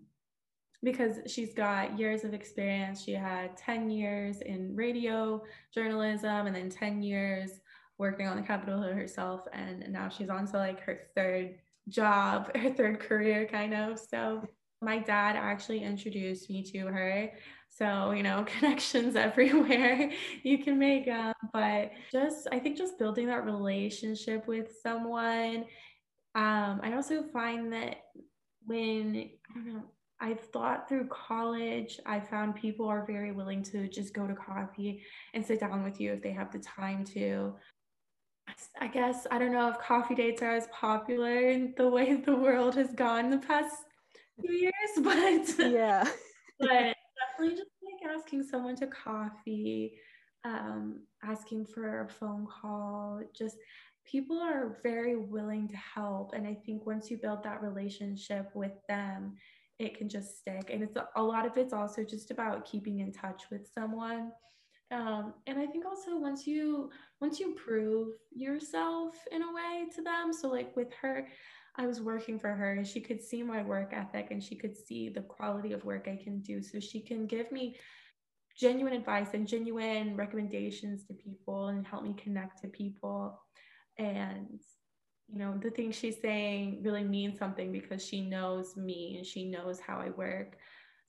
because 0.81 1.17
she's 1.27 1.53
got 1.53 1.99
years 1.99 2.23
of 2.23 2.33
experience. 2.33 3.03
She 3.03 3.11
had 3.11 3.57
10 3.57 3.89
years 3.89 4.41
in 4.41 4.75
radio 4.75 5.43
journalism 5.73 6.47
and 6.47 6.55
then 6.55 6.69
10 6.69 7.01
years 7.01 7.59
working 7.97 8.27
on 8.27 8.37
the 8.37 8.43
Capitol 8.43 8.81
Hill 8.81 8.93
herself. 8.93 9.41
And 9.51 9.85
now 9.89 10.07
she's 10.07 10.29
on 10.29 10.47
to 10.47 10.57
like 10.57 10.79
her 10.81 10.99
third 11.15 11.55
job, 11.89 12.55
her 12.55 12.69
third 12.71 12.99
career, 12.99 13.47
kind 13.51 13.73
of. 13.73 13.99
So 13.99 14.47
my 14.81 14.99
dad 14.99 15.35
actually 15.35 15.83
introduced 15.83 16.49
me 16.49 16.63
to 16.63 16.79
her. 16.87 17.31
So, 17.69 18.11
you 18.11 18.23
know, 18.23 18.45
connections 18.59 19.15
everywhere 19.15 20.11
you 20.43 20.63
can 20.63 20.79
make. 20.79 21.09
But 21.53 21.91
just, 22.11 22.47
I 22.51 22.59
think 22.59 22.77
just 22.77 22.97
building 22.97 23.27
that 23.27 23.45
relationship 23.45 24.47
with 24.47 24.71
someone. 24.81 25.65
Um, 26.35 26.79
I 26.83 26.93
also 26.95 27.23
find 27.23 27.73
that 27.73 27.97
when, 28.65 29.29
I 29.49 29.53
don't 29.55 29.73
know, 29.73 29.83
I've 30.21 30.41
thought 30.41 30.89
through 30.89 31.07
college, 31.07 31.99
I 32.05 32.19
found 32.19 32.55
people 32.55 32.87
are 32.87 33.05
very 33.05 33.31
willing 33.31 33.63
to 33.63 33.87
just 33.87 34.13
go 34.13 34.27
to 34.27 34.33
coffee 34.33 35.01
and 35.33 35.45
sit 35.45 35.61
down 35.61 35.83
with 35.83 36.01
you 36.01 36.11
if 36.11 36.21
they 36.21 36.31
have 36.31 36.51
the 36.51 36.59
time 36.59 37.05
to. 37.05 37.55
I 38.81 38.87
guess 38.87 39.27
I 39.31 39.39
don't 39.39 39.53
know 39.53 39.69
if 39.69 39.79
coffee 39.79 40.15
dates 40.15 40.41
are 40.41 40.55
as 40.55 40.67
popular 40.67 41.49
in 41.49 41.73
the 41.77 41.87
way 41.87 42.15
the 42.15 42.35
world 42.35 42.75
has 42.75 42.91
gone 42.93 43.29
the 43.29 43.37
past 43.37 43.85
few 44.41 44.53
years, 44.53 44.73
but 45.57 45.71
yeah, 45.71 46.03
but 46.59 46.67
definitely 46.67 47.57
just 47.57 47.69
like 47.83 48.11
asking 48.15 48.43
someone 48.43 48.75
to 48.77 48.87
coffee, 48.87 49.97
um, 50.45 51.01
asking 51.23 51.65
for 51.65 52.01
a 52.01 52.09
phone 52.09 52.47
call, 52.47 53.21
just 53.37 53.57
people 54.05 54.39
are 54.39 54.77
very 54.83 55.17
willing 55.17 55.67
to 55.67 55.77
help, 55.77 56.33
and 56.33 56.47
I 56.47 56.55
think 56.65 56.85
once 56.85 57.09
you 57.11 57.17
build 57.17 57.43
that 57.43 57.61
relationship 57.61 58.49
with 58.55 58.73
them, 58.87 59.35
it 59.79 59.97
can 59.97 60.09
just 60.09 60.37
stick. 60.37 60.69
And 60.71 60.83
it's 60.83 60.97
a 61.15 61.23
lot 61.23 61.45
of 61.45 61.57
it's 61.57 61.73
also 61.73 62.03
just 62.03 62.31
about 62.31 62.65
keeping 62.65 62.99
in 62.99 63.13
touch 63.13 63.43
with 63.49 63.69
someone. 63.73 64.31
Um, 64.91 65.35
and 65.45 65.59
I 65.59 65.67
think 65.67 65.85
also 65.85 66.17
once 66.17 66.47
you 66.47 66.89
once 67.21 67.39
you 67.39 67.53
prove 67.53 68.15
yourself 68.31 69.15
in 69.31 69.43
a 69.43 69.53
way 69.53 69.85
to 69.95 70.01
them, 70.01 70.33
so 70.33 70.49
like 70.49 70.75
with 70.75 70.91
her, 71.01 71.27
I 71.79 71.87
was 71.87 72.01
working 72.01 72.37
for 72.37 72.49
her 72.49 72.73
and 72.73 72.85
she 72.85 72.99
could 72.99 73.23
see 73.23 73.41
my 73.41 73.63
work 73.63 73.93
ethic 73.93 74.27
and 74.31 74.43
she 74.43 74.55
could 74.55 74.75
see 74.75 75.07
the 75.07 75.21
quality 75.21 75.71
of 75.71 75.85
work 75.85 76.09
I 76.09 76.21
can 76.21 76.41
do. 76.41 76.61
So 76.61 76.77
she 76.81 76.99
can 76.99 77.25
give 77.25 77.53
me 77.53 77.77
genuine 78.59 78.93
advice 78.93 79.29
and 79.33 79.47
genuine 79.47 80.17
recommendations 80.17 81.05
to 81.05 81.13
people 81.13 81.67
and 81.67 81.87
help 81.87 82.03
me 82.03 82.13
connect 82.21 82.61
to 82.61 82.67
people. 82.67 83.39
And 83.97 84.59
you 85.31 85.39
know, 85.39 85.57
the 85.61 85.69
things 85.69 85.95
she's 85.95 86.19
saying 86.21 86.81
really 86.83 87.05
means 87.05 87.39
something 87.39 87.71
because 87.71 88.05
she 88.05 88.27
knows 88.27 88.75
me 88.75 89.15
and 89.17 89.25
she 89.25 89.49
knows 89.49 89.79
how 89.79 89.99
I 89.99 90.09
work. 90.09 90.57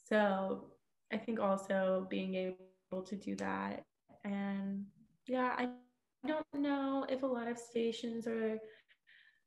So 0.09 0.67
I 1.13 1.17
think 1.17 1.41
also 1.41 2.07
being 2.09 2.37
able 2.37 3.03
to 3.03 3.17
do 3.17 3.35
that. 3.37 3.83
And 4.25 4.85
yeah, 5.27 5.53
I 5.59 5.71
don't 6.27 6.47
know 6.55 7.07
if 7.09 7.25
a 7.25 7.27
lot 7.27 7.49
of 7.49 7.59
stations 7.59 8.29
or 8.29 8.59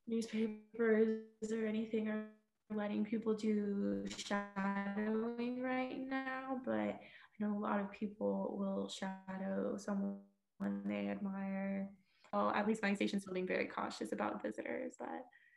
newspapers 0.08 1.22
or 1.52 1.66
anything 1.66 2.08
are 2.10 2.26
letting 2.70 3.06
people 3.06 3.34
do 3.34 4.06
shadowing 4.18 5.62
right 5.62 5.98
now, 6.10 6.60
but 6.66 6.72
I 6.74 7.00
know 7.40 7.58
a 7.58 7.60
lot 7.60 7.80
of 7.80 7.92
people 7.92 8.56
will 8.58 8.90
shadow 8.90 9.78
someone 9.78 10.20
they 10.86 11.08
admire 11.10 11.90
well, 12.34 12.50
at 12.50 12.68
least 12.68 12.82
my 12.82 12.94
station's 12.96 13.26
being 13.32 13.46
very 13.46 13.68
cautious 13.68 14.12
about 14.12 14.42
visitors, 14.42 14.96
but 15.00 15.10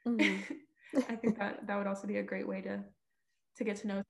mm-hmm. 0.07 0.99
I 1.09 1.17
think 1.17 1.39
that 1.39 1.67
that 1.67 1.77
would 1.77 1.87
also 1.87 2.07
be 2.07 2.19
a 2.19 2.23
great 2.23 2.47
way 2.47 2.61
to 2.61 2.85
to 3.57 3.65
get 3.65 3.77
to 3.77 3.87
know. 3.89 4.03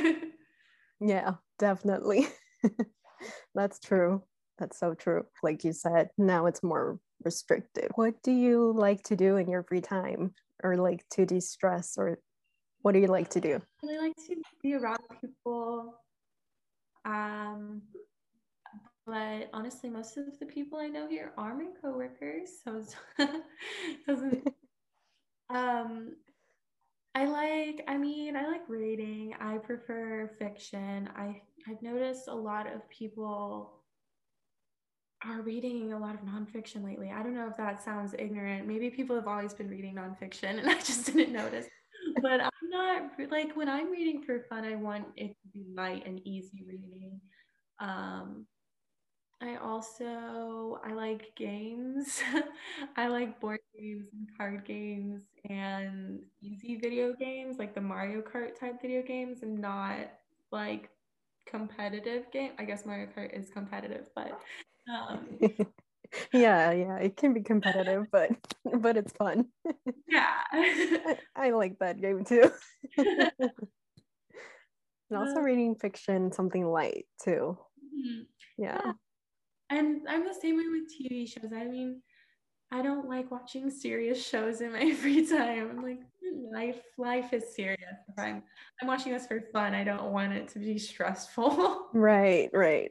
yeah, 1.00 1.34
definitely. 1.60 2.26
That's 3.54 3.78
true. 3.78 4.22
That's 4.58 4.78
so 4.78 4.94
true. 4.94 5.24
Like 5.42 5.62
you 5.62 5.72
said, 5.72 6.10
now 6.18 6.46
it's 6.46 6.62
more 6.62 6.98
restricted. 7.22 7.90
What 7.94 8.22
do 8.22 8.32
you 8.32 8.72
like 8.76 9.02
to 9.04 9.16
do 9.16 9.36
in 9.36 9.48
your 9.48 9.62
free 9.62 9.80
time 9.80 10.34
or 10.62 10.76
like 10.76 11.04
to 11.10 11.26
de 11.26 11.40
stress 11.40 11.96
or 11.96 12.18
what 12.82 12.92
do 12.92 13.00
you 13.00 13.06
like 13.06 13.30
to 13.30 13.40
do? 13.40 13.54
I 13.54 13.86
really 13.86 13.98
like 13.98 14.16
to 14.28 14.36
be 14.62 14.74
around 14.74 14.98
people. 15.20 15.94
Um, 17.04 17.82
but 19.06 19.50
honestly, 19.52 19.90
most 19.90 20.16
of 20.16 20.38
the 20.38 20.46
people 20.46 20.78
I 20.78 20.88
know 20.88 21.08
here 21.08 21.32
are 21.36 21.54
my 21.54 21.68
coworkers, 21.80 22.50
so 22.64 22.82
doesn't. 24.06 24.48
um, 25.50 26.16
I 27.14 27.26
like. 27.26 27.84
I 27.86 27.96
mean, 27.96 28.36
I 28.36 28.46
like 28.46 28.68
reading. 28.68 29.34
I 29.40 29.58
prefer 29.58 30.30
fiction. 30.38 31.08
I 31.16 31.42
I've 31.68 31.82
noticed 31.82 32.28
a 32.28 32.34
lot 32.34 32.66
of 32.66 32.88
people 32.88 33.83
are 35.26 35.42
reading 35.42 35.92
a 35.92 35.98
lot 35.98 36.14
of 36.14 36.20
nonfiction 36.20 36.84
lately. 36.84 37.10
I 37.10 37.22
don't 37.22 37.34
know 37.34 37.48
if 37.48 37.56
that 37.56 37.82
sounds 37.82 38.14
ignorant. 38.18 38.66
Maybe 38.66 38.90
people 38.90 39.16
have 39.16 39.26
always 39.26 39.54
been 39.54 39.68
reading 39.68 39.94
nonfiction, 39.94 40.58
and 40.58 40.68
I 40.68 40.78
just 40.80 41.06
didn't 41.06 41.32
notice. 41.32 41.66
but 42.20 42.40
I'm 42.40 42.70
not 42.70 43.02
like 43.30 43.56
when 43.56 43.68
I'm 43.68 43.90
reading 43.90 44.22
for 44.22 44.40
fun. 44.48 44.64
I 44.64 44.76
want 44.76 45.06
it 45.16 45.28
to 45.28 45.48
be 45.52 45.64
light 45.74 46.06
and 46.06 46.20
easy 46.26 46.64
reading. 46.66 47.20
Um, 47.78 48.46
I 49.40 49.56
also 49.56 50.80
I 50.84 50.92
like 50.92 51.34
games. 51.36 52.22
I 52.96 53.08
like 53.08 53.40
board 53.40 53.60
games 53.78 54.06
and 54.12 54.28
card 54.38 54.64
games 54.64 55.22
and 55.50 56.20
easy 56.40 56.76
video 56.76 57.12
games 57.12 57.58
like 57.58 57.74
the 57.74 57.80
Mario 57.80 58.22
Kart 58.22 58.58
type 58.58 58.80
video 58.80 59.02
games 59.02 59.42
and 59.42 59.58
not 59.58 60.12
like 60.50 60.88
competitive 61.46 62.30
game. 62.32 62.52
I 62.58 62.64
guess 62.64 62.86
Mario 62.86 63.08
Kart 63.14 63.38
is 63.38 63.50
competitive, 63.50 64.08
but 64.14 64.40
um 64.88 65.38
yeah, 66.32 66.72
yeah, 66.72 66.96
it 66.98 67.16
can 67.16 67.32
be 67.32 67.42
competitive, 67.42 68.06
but 68.10 68.30
but 68.80 68.96
it's 68.96 69.12
fun. 69.12 69.46
Yeah. 70.06 70.28
I, 70.52 71.18
I 71.34 71.50
like 71.50 71.78
that 71.80 72.00
game 72.00 72.24
too. 72.24 72.50
and 72.96 73.50
also 75.12 75.40
reading 75.40 75.74
fiction, 75.74 76.30
something 76.30 76.64
light 76.64 77.06
too. 77.22 77.58
Mm-hmm. 77.82 78.22
yeah. 78.58 78.80
yeah 78.84 78.92
and 79.70 80.02
I'm 80.08 80.24
the 80.24 80.34
same 80.34 80.56
way 80.56 80.64
with 80.68 80.92
TV 80.92 81.28
shows. 81.28 81.52
I 81.54 81.64
mean, 81.64 82.02
I 82.70 82.82
don't 82.82 83.08
like 83.08 83.30
watching 83.30 83.70
serious 83.70 84.24
shows 84.26 84.60
in 84.60 84.72
my 84.72 84.92
free 84.94 85.26
time. 85.26 85.70
I'm 85.70 85.82
like, 85.82 86.00
life, 86.52 86.80
life 86.98 87.32
is 87.32 87.54
serious. 87.54 87.78
If 88.08 88.18
I'm, 88.18 88.42
I'm 88.80 88.88
watching 88.88 89.12
this 89.12 89.26
for 89.26 89.40
fun. 89.52 89.74
I 89.74 89.84
don't 89.84 90.12
want 90.12 90.32
it 90.32 90.48
to 90.48 90.58
be 90.58 90.78
stressful. 90.78 91.88
Right, 91.92 92.50
right. 92.52 92.90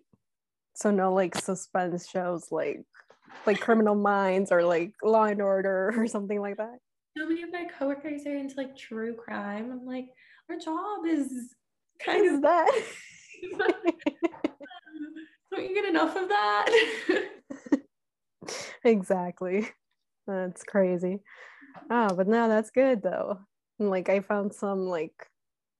So 0.76 0.92
no 0.92 1.14
like 1.14 1.36
suspense 1.36 2.10
shows 2.10 2.48
like 2.52 2.84
like 3.46 3.60
Criminal 3.60 3.96
Minds 3.96 4.52
or 4.52 4.64
like 4.64 4.94
Law 5.04 5.26
and 5.26 5.42
Order 5.42 5.94
or 5.98 6.08
something 6.08 6.40
like 6.40 6.58
that. 6.58 6.80
So 7.18 7.28
many 7.28 7.44
of 7.44 7.52
my 7.52 7.66
coworkers 7.78 8.26
are 8.26 8.36
into 8.36 8.56
like 8.58 8.76
true 8.76 9.16
crime. 9.16 9.72
I'm 9.72 9.86
like, 9.86 10.08
our 10.50 10.58
job 10.58 11.06
is 11.06 11.54
kind 12.04 12.36
of 12.36 12.42
that. 12.42 12.72
Don't 15.52 15.70
you 15.70 15.76
get 15.76 15.86
enough 15.86 16.16
of 16.16 16.28
that? 16.30 17.30
exactly. 18.84 19.70
That's 20.26 20.64
crazy. 20.64 21.20
Oh, 21.92 22.10
but 22.16 22.28
no, 22.28 22.48
that's 22.48 22.72
good 22.72 23.04
though. 23.04 23.40
And 23.80 23.90
like 23.92 24.10
I 24.10 24.22
found 24.22 24.54
some 24.54 24.88
like 24.88 25.14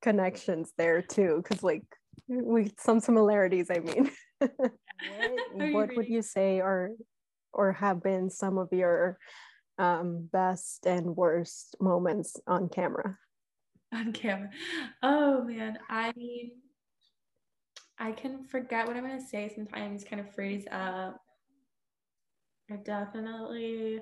connections 0.04 0.72
there 0.78 1.02
too, 1.02 1.42
because 1.42 1.64
like 1.64 1.84
we 2.28 2.72
some 2.78 3.00
similarities, 3.00 3.72
I 3.72 3.80
mean. 3.80 4.12
What, 4.40 5.74
what 5.74 5.96
would 5.96 6.10
you 6.10 6.22
say 6.22 6.60
are 6.60 6.92
or 7.54 7.74
have 7.74 8.02
been 8.02 8.30
some 8.30 8.58
of 8.58 8.70
your 8.72 9.18
um, 9.78 10.30
best 10.32 10.86
and 10.86 11.16
worst 11.16 11.76
moments 11.80 12.40
on 12.48 12.70
camera? 12.70 13.18
On 13.94 14.12
camera. 14.12 14.50
Oh 15.02 15.44
man. 15.44 15.78
I 15.90 16.14
I 18.00 18.12
can 18.12 18.44
forget 18.44 18.88
what 18.88 18.98
I'm 18.98 19.06
going 19.06 19.20
to 19.20 19.26
say 19.26 19.52
sometimes, 19.54 20.04
kind 20.04 20.20
of 20.20 20.34
phrase 20.34 20.66
up. 20.72 21.22
I've 22.72 22.84
definitely 22.84 24.00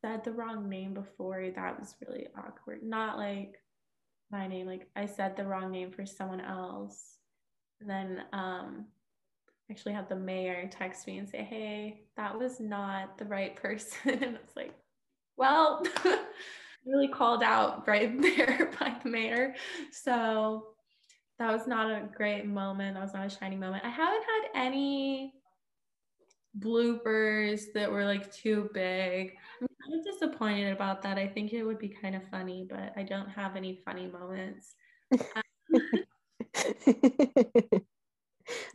said 0.00 0.22
the 0.22 0.32
wrong 0.32 0.68
name 0.68 0.92
before. 0.92 1.50
That 1.54 1.80
was 1.80 1.94
really 2.06 2.28
awkward. 2.36 2.82
Not 2.82 3.16
like 3.16 3.54
my 4.30 4.46
name, 4.46 4.66
like 4.66 4.88
I 4.94 5.06
said 5.06 5.36
the 5.36 5.46
wrong 5.46 5.70
name 5.70 5.90
for 5.92 6.04
someone 6.04 6.40
else. 6.40 7.16
And 7.80 7.88
then 7.88 8.22
um 8.32 8.86
actually 9.70 9.92
had 9.92 10.08
the 10.08 10.16
mayor 10.16 10.68
text 10.70 11.06
me 11.06 11.18
and 11.18 11.28
say, 11.28 11.42
Hey, 11.42 12.02
that 12.16 12.38
was 12.38 12.60
not 12.60 13.18
the 13.18 13.24
right 13.24 13.56
person. 13.56 14.10
and 14.22 14.36
it's 14.36 14.56
like, 14.56 14.74
well, 15.36 15.82
really 16.86 17.08
called 17.08 17.42
out 17.42 17.86
right 17.86 18.20
there 18.22 18.70
by 18.78 18.96
the 19.02 19.10
mayor. 19.10 19.54
So 19.92 20.68
that 21.38 21.52
was 21.52 21.66
not 21.66 21.90
a 21.90 22.08
great 22.16 22.46
moment. 22.46 22.94
That 22.94 23.02
was 23.02 23.12
not 23.12 23.26
a 23.26 23.30
shining 23.30 23.60
moment. 23.60 23.84
I 23.84 23.90
haven't 23.90 24.22
had 24.22 24.66
any 24.66 25.34
bloopers 26.58 27.64
that 27.74 27.90
were 27.90 28.04
like 28.04 28.32
too 28.32 28.70
big. 28.72 29.34
I'm 29.60 29.68
kind 29.68 30.00
of 30.00 30.04
disappointed 30.04 30.72
about 30.72 31.02
that. 31.02 31.18
I 31.18 31.26
think 31.26 31.52
it 31.52 31.64
would 31.64 31.78
be 31.78 31.88
kind 31.88 32.16
of 32.16 32.26
funny, 32.30 32.66
but 32.68 32.92
I 32.96 33.02
don't 33.02 33.28
have 33.28 33.56
any 33.56 33.82
funny 33.84 34.06
moments. 34.06 34.74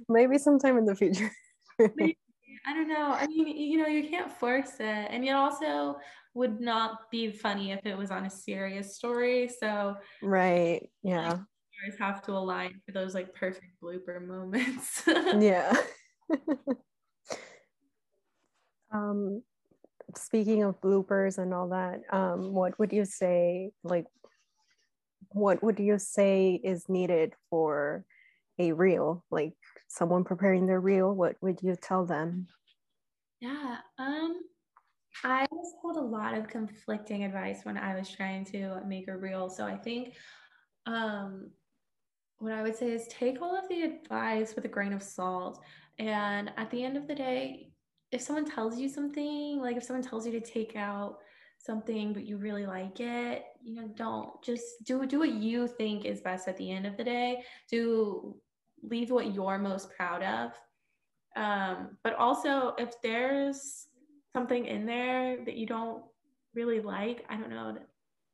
Maybe 0.10 0.38
sometime 0.38 0.78
in 0.78 0.86
the 0.86 0.96
future. 0.96 1.32
Maybe, 1.80 2.18
I 2.66 2.74
don't 2.74 2.88
know. 2.88 3.12
I 3.12 3.28
mean, 3.28 3.48
you 3.48 3.78
know, 3.78 3.88
you 3.88 4.08
can't 4.10 4.32
force 4.32 4.76
it. 4.80 5.08
And 5.10 5.24
it 5.24 5.32
also 5.32 5.98
would 6.34 6.60
not 6.62 7.10
be 7.12 7.32
funny 7.32 7.72
if 7.72 7.86
it 7.86 7.98
was 7.98 8.12
on 8.12 8.26
a 8.26 8.30
serious 8.30 8.96
story. 8.96 9.50
So, 9.60 9.98
right. 10.22 10.90
Yeah. 11.04 11.30
Like, 11.30 11.98
have 12.00 12.22
to 12.24 12.34
align 12.34 12.80
for 12.86 12.92
those 12.92 13.16
like 13.16 13.34
perfect 13.34 13.82
blooper 13.84 14.26
moments. 14.26 15.02
yeah. 15.08 15.74
um, 18.94 19.42
speaking 20.16 20.64
of 20.64 20.80
bloopers 20.82 21.38
and 21.38 21.54
all 21.54 21.70
that, 21.70 22.02
um, 22.12 22.54
what 22.54 22.78
would 22.80 22.94
you 22.94 23.06
say, 23.06 23.72
like, 23.84 24.06
what 25.30 25.64
would 25.64 25.80
you 25.80 25.98
say 25.98 26.60
is 26.64 26.88
needed 26.88 27.34
for 27.50 28.06
a 28.60 28.74
reel? 28.74 29.26
Like 29.32 29.54
someone 29.92 30.24
preparing 30.24 30.66
their 30.66 30.80
reel, 30.80 31.14
what 31.14 31.36
would 31.42 31.62
you 31.62 31.76
tell 31.76 32.06
them? 32.06 32.48
Yeah, 33.42 33.78
um, 33.98 34.40
I 35.24 35.46
was 35.52 35.74
told 35.82 35.98
a 35.98 36.02
lot 36.02 36.38
of 36.38 36.48
conflicting 36.48 37.24
advice 37.24 37.62
when 37.64 37.78
I 37.78 37.96
was 37.96 38.10
trying 38.10 38.46
to 38.46 38.82
make 38.88 39.08
a 39.08 39.18
reel. 39.18 39.50
So 39.50 39.66
I 39.66 39.76
think 39.76 40.16
um, 40.86 41.50
what 42.38 42.54
I 42.54 42.62
would 42.62 42.76
say 42.76 42.92
is 42.92 43.08
take 43.08 43.42
all 43.42 43.58
of 43.58 43.68
the 43.68 43.82
advice 43.82 44.56
with 44.56 44.66
a 44.66 44.70
grain 44.70 44.94
of 44.94 45.04
salt. 45.04 45.62
And 46.00 46.52
at 46.56 46.72
the 46.72 46.84
end 46.84 46.96
of 46.96 47.08
the 47.08 47.16
day, 47.16 47.72
if 48.12 48.22
someone 48.22 48.46
tells 48.46 48.80
you 48.80 48.88
something, 48.88 49.60
like 49.60 49.76
if 49.76 49.84
someone 49.84 50.04
tells 50.04 50.26
you 50.26 50.32
to 50.32 50.42
take 50.42 50.76
out 50.76 51.18
something 51.58 52.12
but 52.14 52.26
you 52.26 52.38
really 52.38 52.66
like 52.66 53.00
it, 53.00 53.44
you 53.62 53.76
know, 53.76 53.90
don't 53.96 54.42
just 54.44 54.64
do 54.86 55.06
do 55.06 55.20
what 55.20 55.34
you 55.34 55.68
think 55.68 56.06
is 56.06 56.22
best 56.22 56.48
at 56.48 56.58
the 56.58 56.72
end 56.72 56.88
of 56.88 56.98
the 56.98 57.04
day. 57.04 57.44
Do 57.70 58.36
leave 58.84 59.12
what 59.12 59.34
you're 59.34 59.58
most 59.58 59.90
proud 59.96 60.24
of. 60.24 60.52
Um, 61.36 61.98
but 62.04 62.16
also 62.16 62.74
if 62.78 63.02
there's 63.02 63.88
something 64.34 64.66
in 64.66 64.86
there 64.86 65.44
that 65.46 65.56
you 65.56 65.66
don't 65.66 66.04
really 66.54 66.82
like, 66.82 67.26
I 67.30 67.38
don't 67.38 67.50
know, 67.50 67.78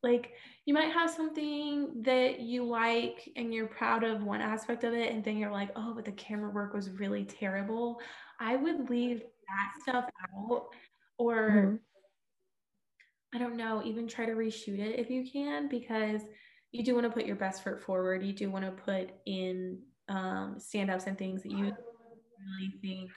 like 0.04 0.34
you 0.66 0.74
might 0.74 0.94
have 0.94 1.10
something 1.10 2.04
that 2.04 2.40
you 2.40 2.64
like 2.64 3.30
and 3.36 3.54
you're 3.54 3.68
proud 3.68 4.04
of 4.04 4.24
one 4.24 4.42
aspect 4.42 4.84
of 4.84 4.94
it 4.94 5.12
and 5.12 5.24
then 5.24 5.38
you're 5.38 5.52
like 5.52 5.72
oh 5.76 5.94
but 5.96 6.06
the 6.06 6.12
camera 6.12 6.52
work 6.52 6.72
was 6.72 6.92
really 6.92 7.26
terrible 7.26 8.00
i 8.40 8.56
would 8.56 8.92
leave 8.92 9.22
that 9.22 9.82
stuff 9.82 10.06
out 10.38 10.68
or 11.18 11.50
mm-hmm. 11.50 11.76
I 13.34 13.40
don't 13.40 13.58
know, 13.58 13.82
even 13.84 14.08
try 14.08 14.26
to 14.26 14.32
reshoot 14.34 14.80
it 14.80 15.00
if 15.00 15.10
you 15.10 15.30
can 15.30 15.68
because 15.68 16.22
you 16.72 16.84
do 16.84 16.96
want 16.96 17.06
to 17.06 17.12
put 17.12 17.26
your 17.26 17.36
best 17.36 17.64
foot 17.64 17.82
forward. 17.82 18.24
You 18.24 18.34
do 18.34 18.50
want 18.50 18.66
to 18.66 18.72
put 18.72 19.10
in 19.26 19.80
um, 20.10 20.56
stand 20.60 20.90
ups 20.90 21.06
and 21.08 21.18
things 21.18 21.44
that 21.44 21.52
you 21.52 21.66
really 21.66 22.74
think 22.82 23.10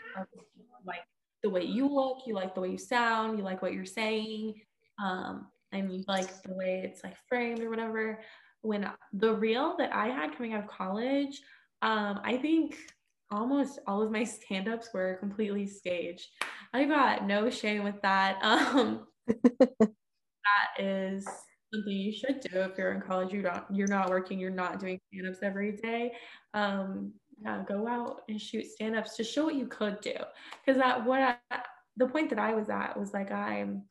like 0.85 1.03
the 1.42 1.50
way 1.50 1.62
you 1.62 1.87
look, 1.87 2.18
you 2.26 2.35
like 2.35 2.55
the 2.55 2.61
way 2.61 2.70
you 2.70 2.79
sound, 2.79 3.38
you 3.38 3.44
like 3.44 3.62
what 3.62 3.72
you're 3.72 3.85
saying, 3.85 4.55
um, 5.03 5.46
and 5.72 5.92
you 5.92 6.05
like 6.09 6.42
the 6.42 6.55
way 6.55 6.83
it's 6.85 7.03
like 7.05 7.16
framed 7.29 7.61
or 7.61 7.70
whatever. 7.70 8.20
When 8.62 8.90
the 9.12 9.35
reel 9.35 9.76
that 9.79 9.94
I 9.94 10.09
had 10.09 10.37
coming 10.37 10.53
out 10.53 10.64
of 10.64 10.70
college, 10.70 11.40
um, 11.83 12.20
I 12.24 12.37
think 12.37 12.76
almost 13.31 13.79
all 13.87 14.03
of 14.03 14.11
my 14.11 14.24
stand-ups 14.24 14.90
were 14.92 15.16
completely 15.20 15.66
staged. 15.66 16.29
I 16.72 16.85
got 16.85 17.26
no 17.26 17.50
shame 17.50 17.85
with 17.85 18.00
that. 18.03 18.38
Um, 18.42 19.07
that 19.79 20.83
is 20.83 21.26
something 21.73 21.93
you 21.93 22.13
should 22.13 22.41
do 22.41 22.61
if 22.61 22.77
you're 22.77 22.93
in 22.93 23.01
college. 23.01 23.33
You're 23.33 23.43
not 23.43 23.67
you're 23.73 23.89
not 23.89 24.11
working. 24.11 24.39
You're 24.39 24.51
not 24.51 24.81
doing 24.81 25.01
stand-ups 25.13 25.39
every 25.43 25.73
day. 25.73 26.13
Um, 26.55 27.13
yeah, 27.43 27.63
go 27.67 27.87
out 27.89 28.23
and 28.29 28.41
shoot 28.41 28.67
stand-ups 28.67 29.17
to 29.17 29.25
show 29.25 29.45
what 29.45 29.55
you 29.55 29.67
could 29.67 30.01
do. 30.01 30.15
Because 30.65 30.81
that 30.81 31.05
what 31.05 31.21
I, 31.21 31.61
the 31.97 32.07
point 32.07 32.31
that 32.31 32.39
I 32.39 32.55
was 32.55 32.69
at 32.69 32.99
was 32.99 33.13
like 33.13 33.31
I'm 33.31 33.85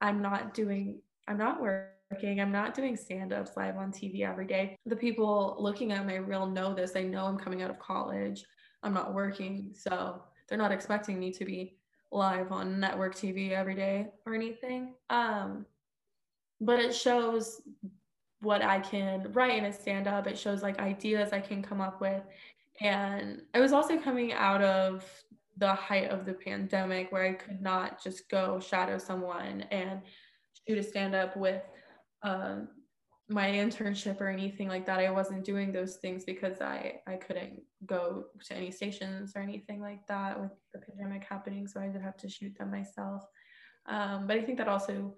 I'm 0.00 0.22
not 0.22 0.54
doing 0.54 1.00
I'm 1.26 1.38
not 1.38 1.60
working. 1.60 2.40
I'm 2.40 2.52
not 2.52 2.74
doing 2.74 2.96
stand-ups 2.96 3.52
live 3.56 3.76
on 3.76 3.92
TV 3.92 4.26
every 4.26 4.46
day. 4.46 4.76
The 4.86 4.96
people 4.96 5.56
looking 5.58 5.92
at 5.92 6.06
my 6.06 6.16
reel 6.16 6.46
know 6.46 6.74
this. 6.74 6.92
They 6.92 7.04
know 7.04 7.26
I'm 7.26 7.38
coming 7.38 7.62
out 7.62 7.70
of 7.70 7.78
college. 7.78 8.44
I'm 8.82 8.94
not 8.94 9.12
working. 9.12 9.70
So 9.74 10.22
they're 10.48 10.58
not 10.58 10.72
expecting 10.72 11.18
me 11.18 11.32
to 11.32 11.44
be 11.44 11.76
live 12.10 12.52
on 12.52 12.80
network 12.80 13.14
TV 13.14 13.52
every 13.52 13.74
day 13.74 14.08
or 14.24 14.34
anything. 14.34 14.94
Um, 15.10 15.66
but 16.60 16.78
it 16.78 16.94
shows 16.94 17.60
what 18.40 18.62
I 18.62 18.80
can 18.80 19.32
write 19.32 19.58
in 19.58 19.64
a 19.64 19.72
stand 19.72 20.06
up. 20.06 20.26
It 20.26 20.38
shows 20.38 20.62
like 20.62 20.78
ideas 20.78 21.32
I 21.32 21.40
can 21.40 21.62
come 21.62 21.80
up 21.80 22.00
with. 22.00 22.22
And 22.80 23.42
it 23.54 23.60
was 23.60 23.72
also 23.72 23.98
coming 23.98 24.32
out 24.32 24.62
of 24.62 25.04
the 25.56 25.74
height 25.74 26.10
of 26.10 26.24
the 26.24 26.34
pandemic 26.34 27.10
where 27.10 27.24
I 27.24 27.32
could 27.32 27.60
not 27.60 28.02
just 28.02 28.28
go 28.28 28.60
shadow 28.60 28.98
someone 28.98 29.62
and 29.72 30.00
shoot 30.66 30.78
a 30.78 30.82
stand 30.82 31.16
up 31.16 31.36
with 31.36 31.62
um, 32.22 32.68
my 33.28 33.50
internship 33.50 34.20
or 34.20 34.28
anything 34.28 34.68
like 34.68 34.86
that 34.86 35.00
i 35.00 35.10
wasn't 35.10 35.44
doing 35.44 35.70
those 35.70 35.96
things 35.96 36.24
because 36.24 36.60
i 36.60 36.94
i 37.06 37.14
couldn't 37.14 37.60
go 37.84 38.24
to 38.42 38.54
any 38.54 38.70
stations 38.70 39.32
or 39.36 39.42
anything 39.42 39.80
like 39.80 40.06
that 40.06 40.40
with 40.40 40.50
the 40.72 40.78
pandemic 40.78 41.24
happening 41.28 41.66
so 41.66 41.78
i 41.78 41.88
did 41.88 42.00
have 42.00 42.16
to 42.16 42.28
shoot 42.28 42.56
them 42.56 42.70
myself 42.70 43.22
um, 43.86 44.26
but 44.26 44.36
i 44.36 44.42
think 44.42 44.56
that 44.56 44.68
also 44.68 45.14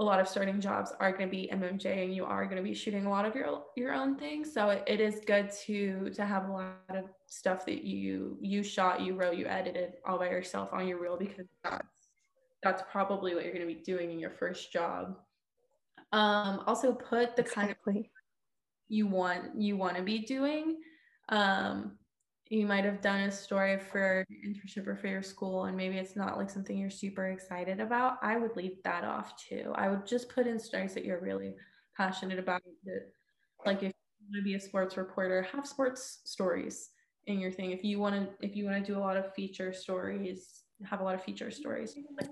a 0.00 0.04
lot 0.04 0.20
of 0.20 0.28
starting 0.28 0.60
jobs 0.60 0.92
are 1.00 1.10
going 1.10 1.28
to 1.28 1.30
be 1.30 1.50
mmj 1.52 1.84
and 1.84 2.14
you 2.14 2.24
are 2.24 2.44
going 2.44 2.56
to 2.56 2.62
be 2.62 2.74
shooting 2.74 3.06
a 3.06 3.10
lot 3.10 3.24
of 3.24 3.34
your 3.34 3.64
your 3.76 3.92
own 3.92 4.16
things 4.16 4.52
so 4.52 4.70
it, 4.70 4.82
it 4.86 5.00
is 5.00 5.20
good 5.26 5.50
to 5.50 6.10
to 6.10 6.24
have 6.24 6.48
a 6.48 6.52
lot 6.52 6.74
of 6.90 7.04
stuff 7.26 7.66
that 7.66 7.84
you 7.84 8.38
you 8.40 8.62
shot 8.62 9.00
you 9.00 9.14
wrote 9.14 9.36
you 9.36 9.46
edited 9.46 9.94
all 10.06 10.18
by 10.18 10.28
yourself 10.28 10.68
on 10.72 10.86
your 10.86 11.00
reel 11.00 11.16
because 11.16 11.46
that's 11.64 11.98
that's 12.62 12.82
probably 12.90 13.34
what 13.34 13.44
you're 13.44 13.52
going 13.52 13.66
to 13.66 13.72
be 13.72 13.80
doing 13.80 14.10
in 14.10 14.18
your 14.18 14.30
first 14.30 14.72
job. 14.72 15.16
Um, 16.12 16.62
also 16.66 16.92
put 16.92 17.36
the 17.36 17.42
kind 17.42 17.70
of 17.70 17.76
you 18.88 19.06
want 19.06 19.60
you 19.60 19.76
want 19.76 19.96
to 19.96 20.02
be 20.02 20.20
doing. 20.20 20.80
Um, 21.28 21.92
you 22.50 22.66
might 22.66 22.84
have 22.84 23.00
done 23.00 23.20
a 23.20 23.30
story 23.30 23.78
for 23.78 24.24
internship 24.44 24.86
or 24.86 24.96
for 24.96 25.06
your 25.06 25.22
school, 25.22 25.64
and 25.64 25.76
maybe 25.76 25.98
it's 25.98 26.16
not 26.16 26.36
like 26.36 26.50
something 26.50 26.76
you're 26.76 26.90
super 26.90 27.26
excited 27.28 27.80
about. 27.80 28.18
I 28.22 28.36
would 28.36 28.56
leave 28.56 28.82
that 28.84 29.04
off 29.04 29.36
too. 29.36 29.72
I 29.74 29.88
would 29.88 30.06
just 30.06 30.28
put 30.28 30.46
in 30.46 30.58
stories 30.58 30.94
that 30.94 31.04
you're 31.04 31.20
really 31.20 31.54
passionate 31.96 32.38
about. 32.38 32.62
That, 32.84 33.10
like 33.66 33.82
if 33.82 33.92
you 33.92 34.26
want 34.30 34.36
to 34.36 34.42
be 34.42 34.54
a 34.54 34.60
sports 34.60 34.96
reporter, 34.96 35.46
have 35.52 35.66
sports 35.66 36.20
stories 36.24 36.90
in 37.26 37.38
your 37.38 37.52
thing. 37.52 37.72
If 37.72 37.84
you 37.84 37.98
want 37.98 38.14
to, 38.14 38.46
if 38.46 38.56
you 38.56 38.64
want 38.64 38.84
to 38.84 38.92
do 38.92 38.98
a 38.98 39.00
lot 39.00 39.16
of 39.16 39.34
feature 39.34 39.72
stories, 39.72 40.62
have 40.84 41.00
a 41.00 41.04
lot 41.04 41.14
of 41.14 41.22
feature 41.22 41.50
stories. 41.50 41.96
Like 42.20 42.30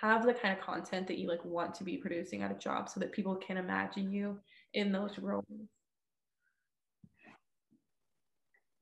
have 0.00 0.24
the 0.24 0.32
kind 0.32 0.56
of 0.56 0.64
content 0.64 1.06
that 1.06 1.18
you 1.18 1.28
like 1.28 1.44
want 1.44 1.74
to 1.74 1.84
be 1.84 1.98
producing 1.98 2.42
at 2.42 2.50
a 2.50 2.54
job 2.54 2.88
so 2.88 3.00
that 3.00 3.12
people 3.12 3.36
can 3.36 3.58
imagine 3.58 4.10
you 4.10 4.38
in 4.72 4.90
those 4.92 5.18
roles 5.18 5.44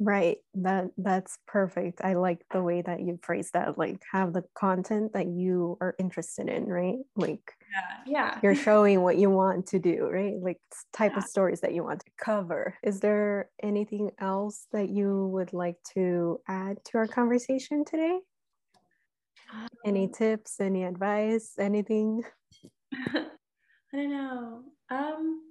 right 0.01 0.39
that 0.55 0.87
that's 0.97 1.39
perfect 1.47 2.01
i 2.05 2.15
like 2.15 2.45
the 2.53 2.63
way 2.63 2.83
that 2.83 3.01
you 3.01 3.19
phrase 3.23 3.51
that 3.53 3.77
like 3.77 4.01
have 4.13 4.33
the 4.33 4.45
content 4.55 5.13
that 5.13 5.27
you 5.27 5.77
are 5.81 5.95
interested 5.99 6.49
in 6.49 6.67
right 6.67 6.99
like 7.17 7.53
yeah 7.73 7.97
yeah 8.07 8.39
you're 8.43 8.55
showing 8.69 9.03
what 9.03 9.17
you 9.17 9.29
want 9.29 9.67
to 9.67 9.79
do 9.79 10.09
right 10.11 10.35
like 10.41 10.61
type 10.93 11.13
yeah. 11.13 11.19
of 11.19 11.25
stories 11.25 11.61
that 11.61 11.75
you 11.75 11.83
want 11.83 11.99
to 12.01 12.11
cover 12.17 12.75
is 12.83 13.01
there 13.01 13.51
anything 13.63 14.11
else 14.21 14.67
that 14.73 14.89
you 14.89 15.27
would 15.33 15.53
like 15.53 15.77
to 15.95 16.39
add 16.49 16.77
to 16.85 16.99
our 16.99 17.09
conversation 17.09 17.85
today 17.85 18.19
any 19.85 20.05
um, 20.05 20.13
tips, 20.13 20.61
any 20.61 20.85
advice, 20.85 21.55
anything? 21.59 22.23
I 22.95 23.27
don't 23.93 24.11
know. 24.11 24.63
Um 24.91 25.43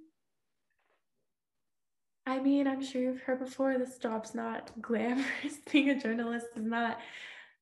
I 2.28 2.40
mean, 2.40 2.66
I'm 2.66 2.84
sure 2.84 3.00
you've 3.00 3.22
heard 3.22 3.38
before 3.38 3.78
this 3.78 3.96
job's 3.96 4.34
not 4.34 4.70
glamorous. 4.82 5.24
Being 5.72 5.88
a 5.88 5.98
journalist 5.98 6.48
is 6.56 6.62
not 6.62 6.98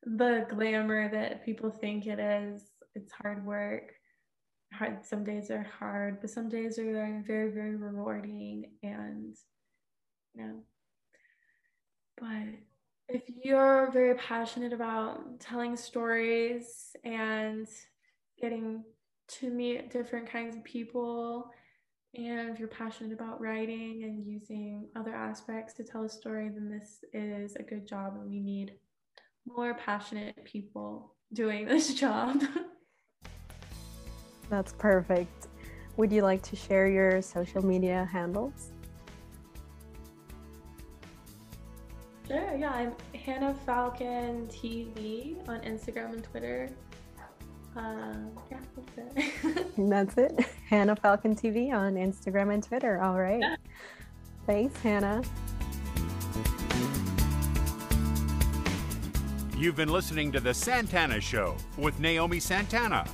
the 0.03 0.45
glamour 0.51 1.09
that 1.09 1.45
people 1.45 1.71
think 1.71 2.09
it 2.09 2.19
is. 2.19 2.63
it's 2.97 3.13
hard 3.13 3.47
work. 3.47 3.93
Hard 4.73 5.07
some 5.07 5.23
days 5.23 5.53
are 5.53 5.65
hard, 5.79 6.21
but 6.21 6.31
some 6.31 6.49
days 6.49 6.81
are 6.81 7.23
very, 7.25 7.53
very 7.53 7.77
rewarding 7.77 8.73
and 8.83 9.37
you 10.35 10.43
know. 10.43 10.61
But 12.19 12.59
if 13.09 13.23
you're 13.45 13.93
very 13.93 14.17
passionate 14.17 14.73
about 14.73 15.39
telling 15.39 15.77
stories 15.77 16.97
and 17.05 17.69
getting 18.41 18.83
to 19.29 19.49
meet 19.49 19.93
different 19.93 20.29
kinds 20.29 20.57
of 20.57 20.65
people 20.65 21.53
and 22.17 22.51
if 22.51 22.59
you're 22.59 22.69
passionate 22.69 23.13
about 23.13 23.41
writing 23.41 24.05
and 24.05 24.27
using 24.27 24.89
other 24.97 25.15
aspects 25.15 25.75
to 25.75 25.85
tell 25.85 26.05
a 26.05 26.09
story, 26.09 26.49
then 26.49 26.71
this 26.71 27.05
is 27.13 27.57
a 27.57 27.63
good 27.63 27.87
job. 27.87 28.15
And 28.15 28.31
we 28.31 28.41
need 28.41 28.73
more 29.47 29.75
passionate 29.75 30.45
people 30.45 31.15
doing 31.33 31.67
this 31.69 31.95
job. 31.95 32.43
That's 34.49 34.73
perfect. 34.73 35.49
Would 35.97 36.13
you 36.13 36.23
like 36.23 36.43
to 36.43 36.57
share 36.57 36.89
your 36.89 37.21
social 37.23 37.65
media 37.65 38.09
handles? 38.11 38.71
Sure, 42.27 42.57
yeah. 42.57 42.71
I'm 42.71 42.93
Hannah 43.19 43.55
Falcon 43.65 44.47
TV 44.49 45.37
on 45.49 45.61
Instagram 45.61 46.13
and 46.13 46.25
Twitter. 46.25 46.71
Um, 47.77 48.31
yeah, 48.51 48.59
that's 48.75 49.17
it. 49.17 49.67
that's 49.79 50.17
it. 50.19 50.47
Hannah 50.69 50.97
Falcon 50.97 51.37
TV 51.37 51.73
on 51.73 51.95
Instagram 51.95 52.53
and 52.53 52.63
Twitter. 52.63 53.01
All 53.03 53.19
right. 53.19 53.41
Yeah. 53.41 53.57
Thanks, 54.47 54.81
Hannah. 54.81 55.23
You've 59.57 59.77
been 59.77 59.89
listening 59.89 60.33
to 60.33 60.41
The 60.41 60.55
Santana 60.55 61.21
Show 61.21 61.57
with 61.79 61.99
Naomi 61.99 62.41
Santana. 62.41 63.07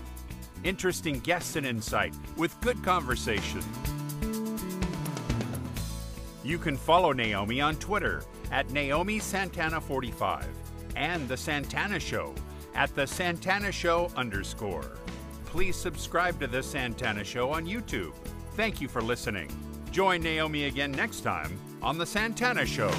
Interesting 0.64 1.18
guests 1.20 1.56
and 1.56 1.66
insight 1.66 2.14
with 2.36 2.60
good 2.60 2.82
conversation. 2.84 3.62
You 6.44 6.58
can 6.58 6.76
follow 6.76 7.12
Naomi 7.12 7.60
on 7.60 7.76
Twitter 7.76 8.24
at 8.50 8.70
Naomi 8.70 9.18
Santana45 9.18 10.44
and 10.96 11.28
The 11.28 11.36
Santana 11.36 11.98
Show 11.98 12.34
at 12.74 12.94
The 12.94 13.06
Santana 13.06 13.72
Show 13.72 14.10
underscore. 14.16 14.92
Please 15.46 15.76
subscribe 15.76 16.40
to 16.40 16.46
The 16.46 16.62
Santana 16.62 17.24
Show 17.24 17.50
on 17.50 17.66
YouTube. 17.66 18.14
Thank 18.54 18.80
you 18.80 18.88
for 18.88 19.02
listening. 19.02 19.50
Join 19.90 20.22
Naomi 20.22 20.64
again 20.64 20.92
next 20.92 21.20
time 21.20 21.58
on 21.82 21.98
The 21.98 22.06
Santana 22.06 22.64
Show. 22.66 22.92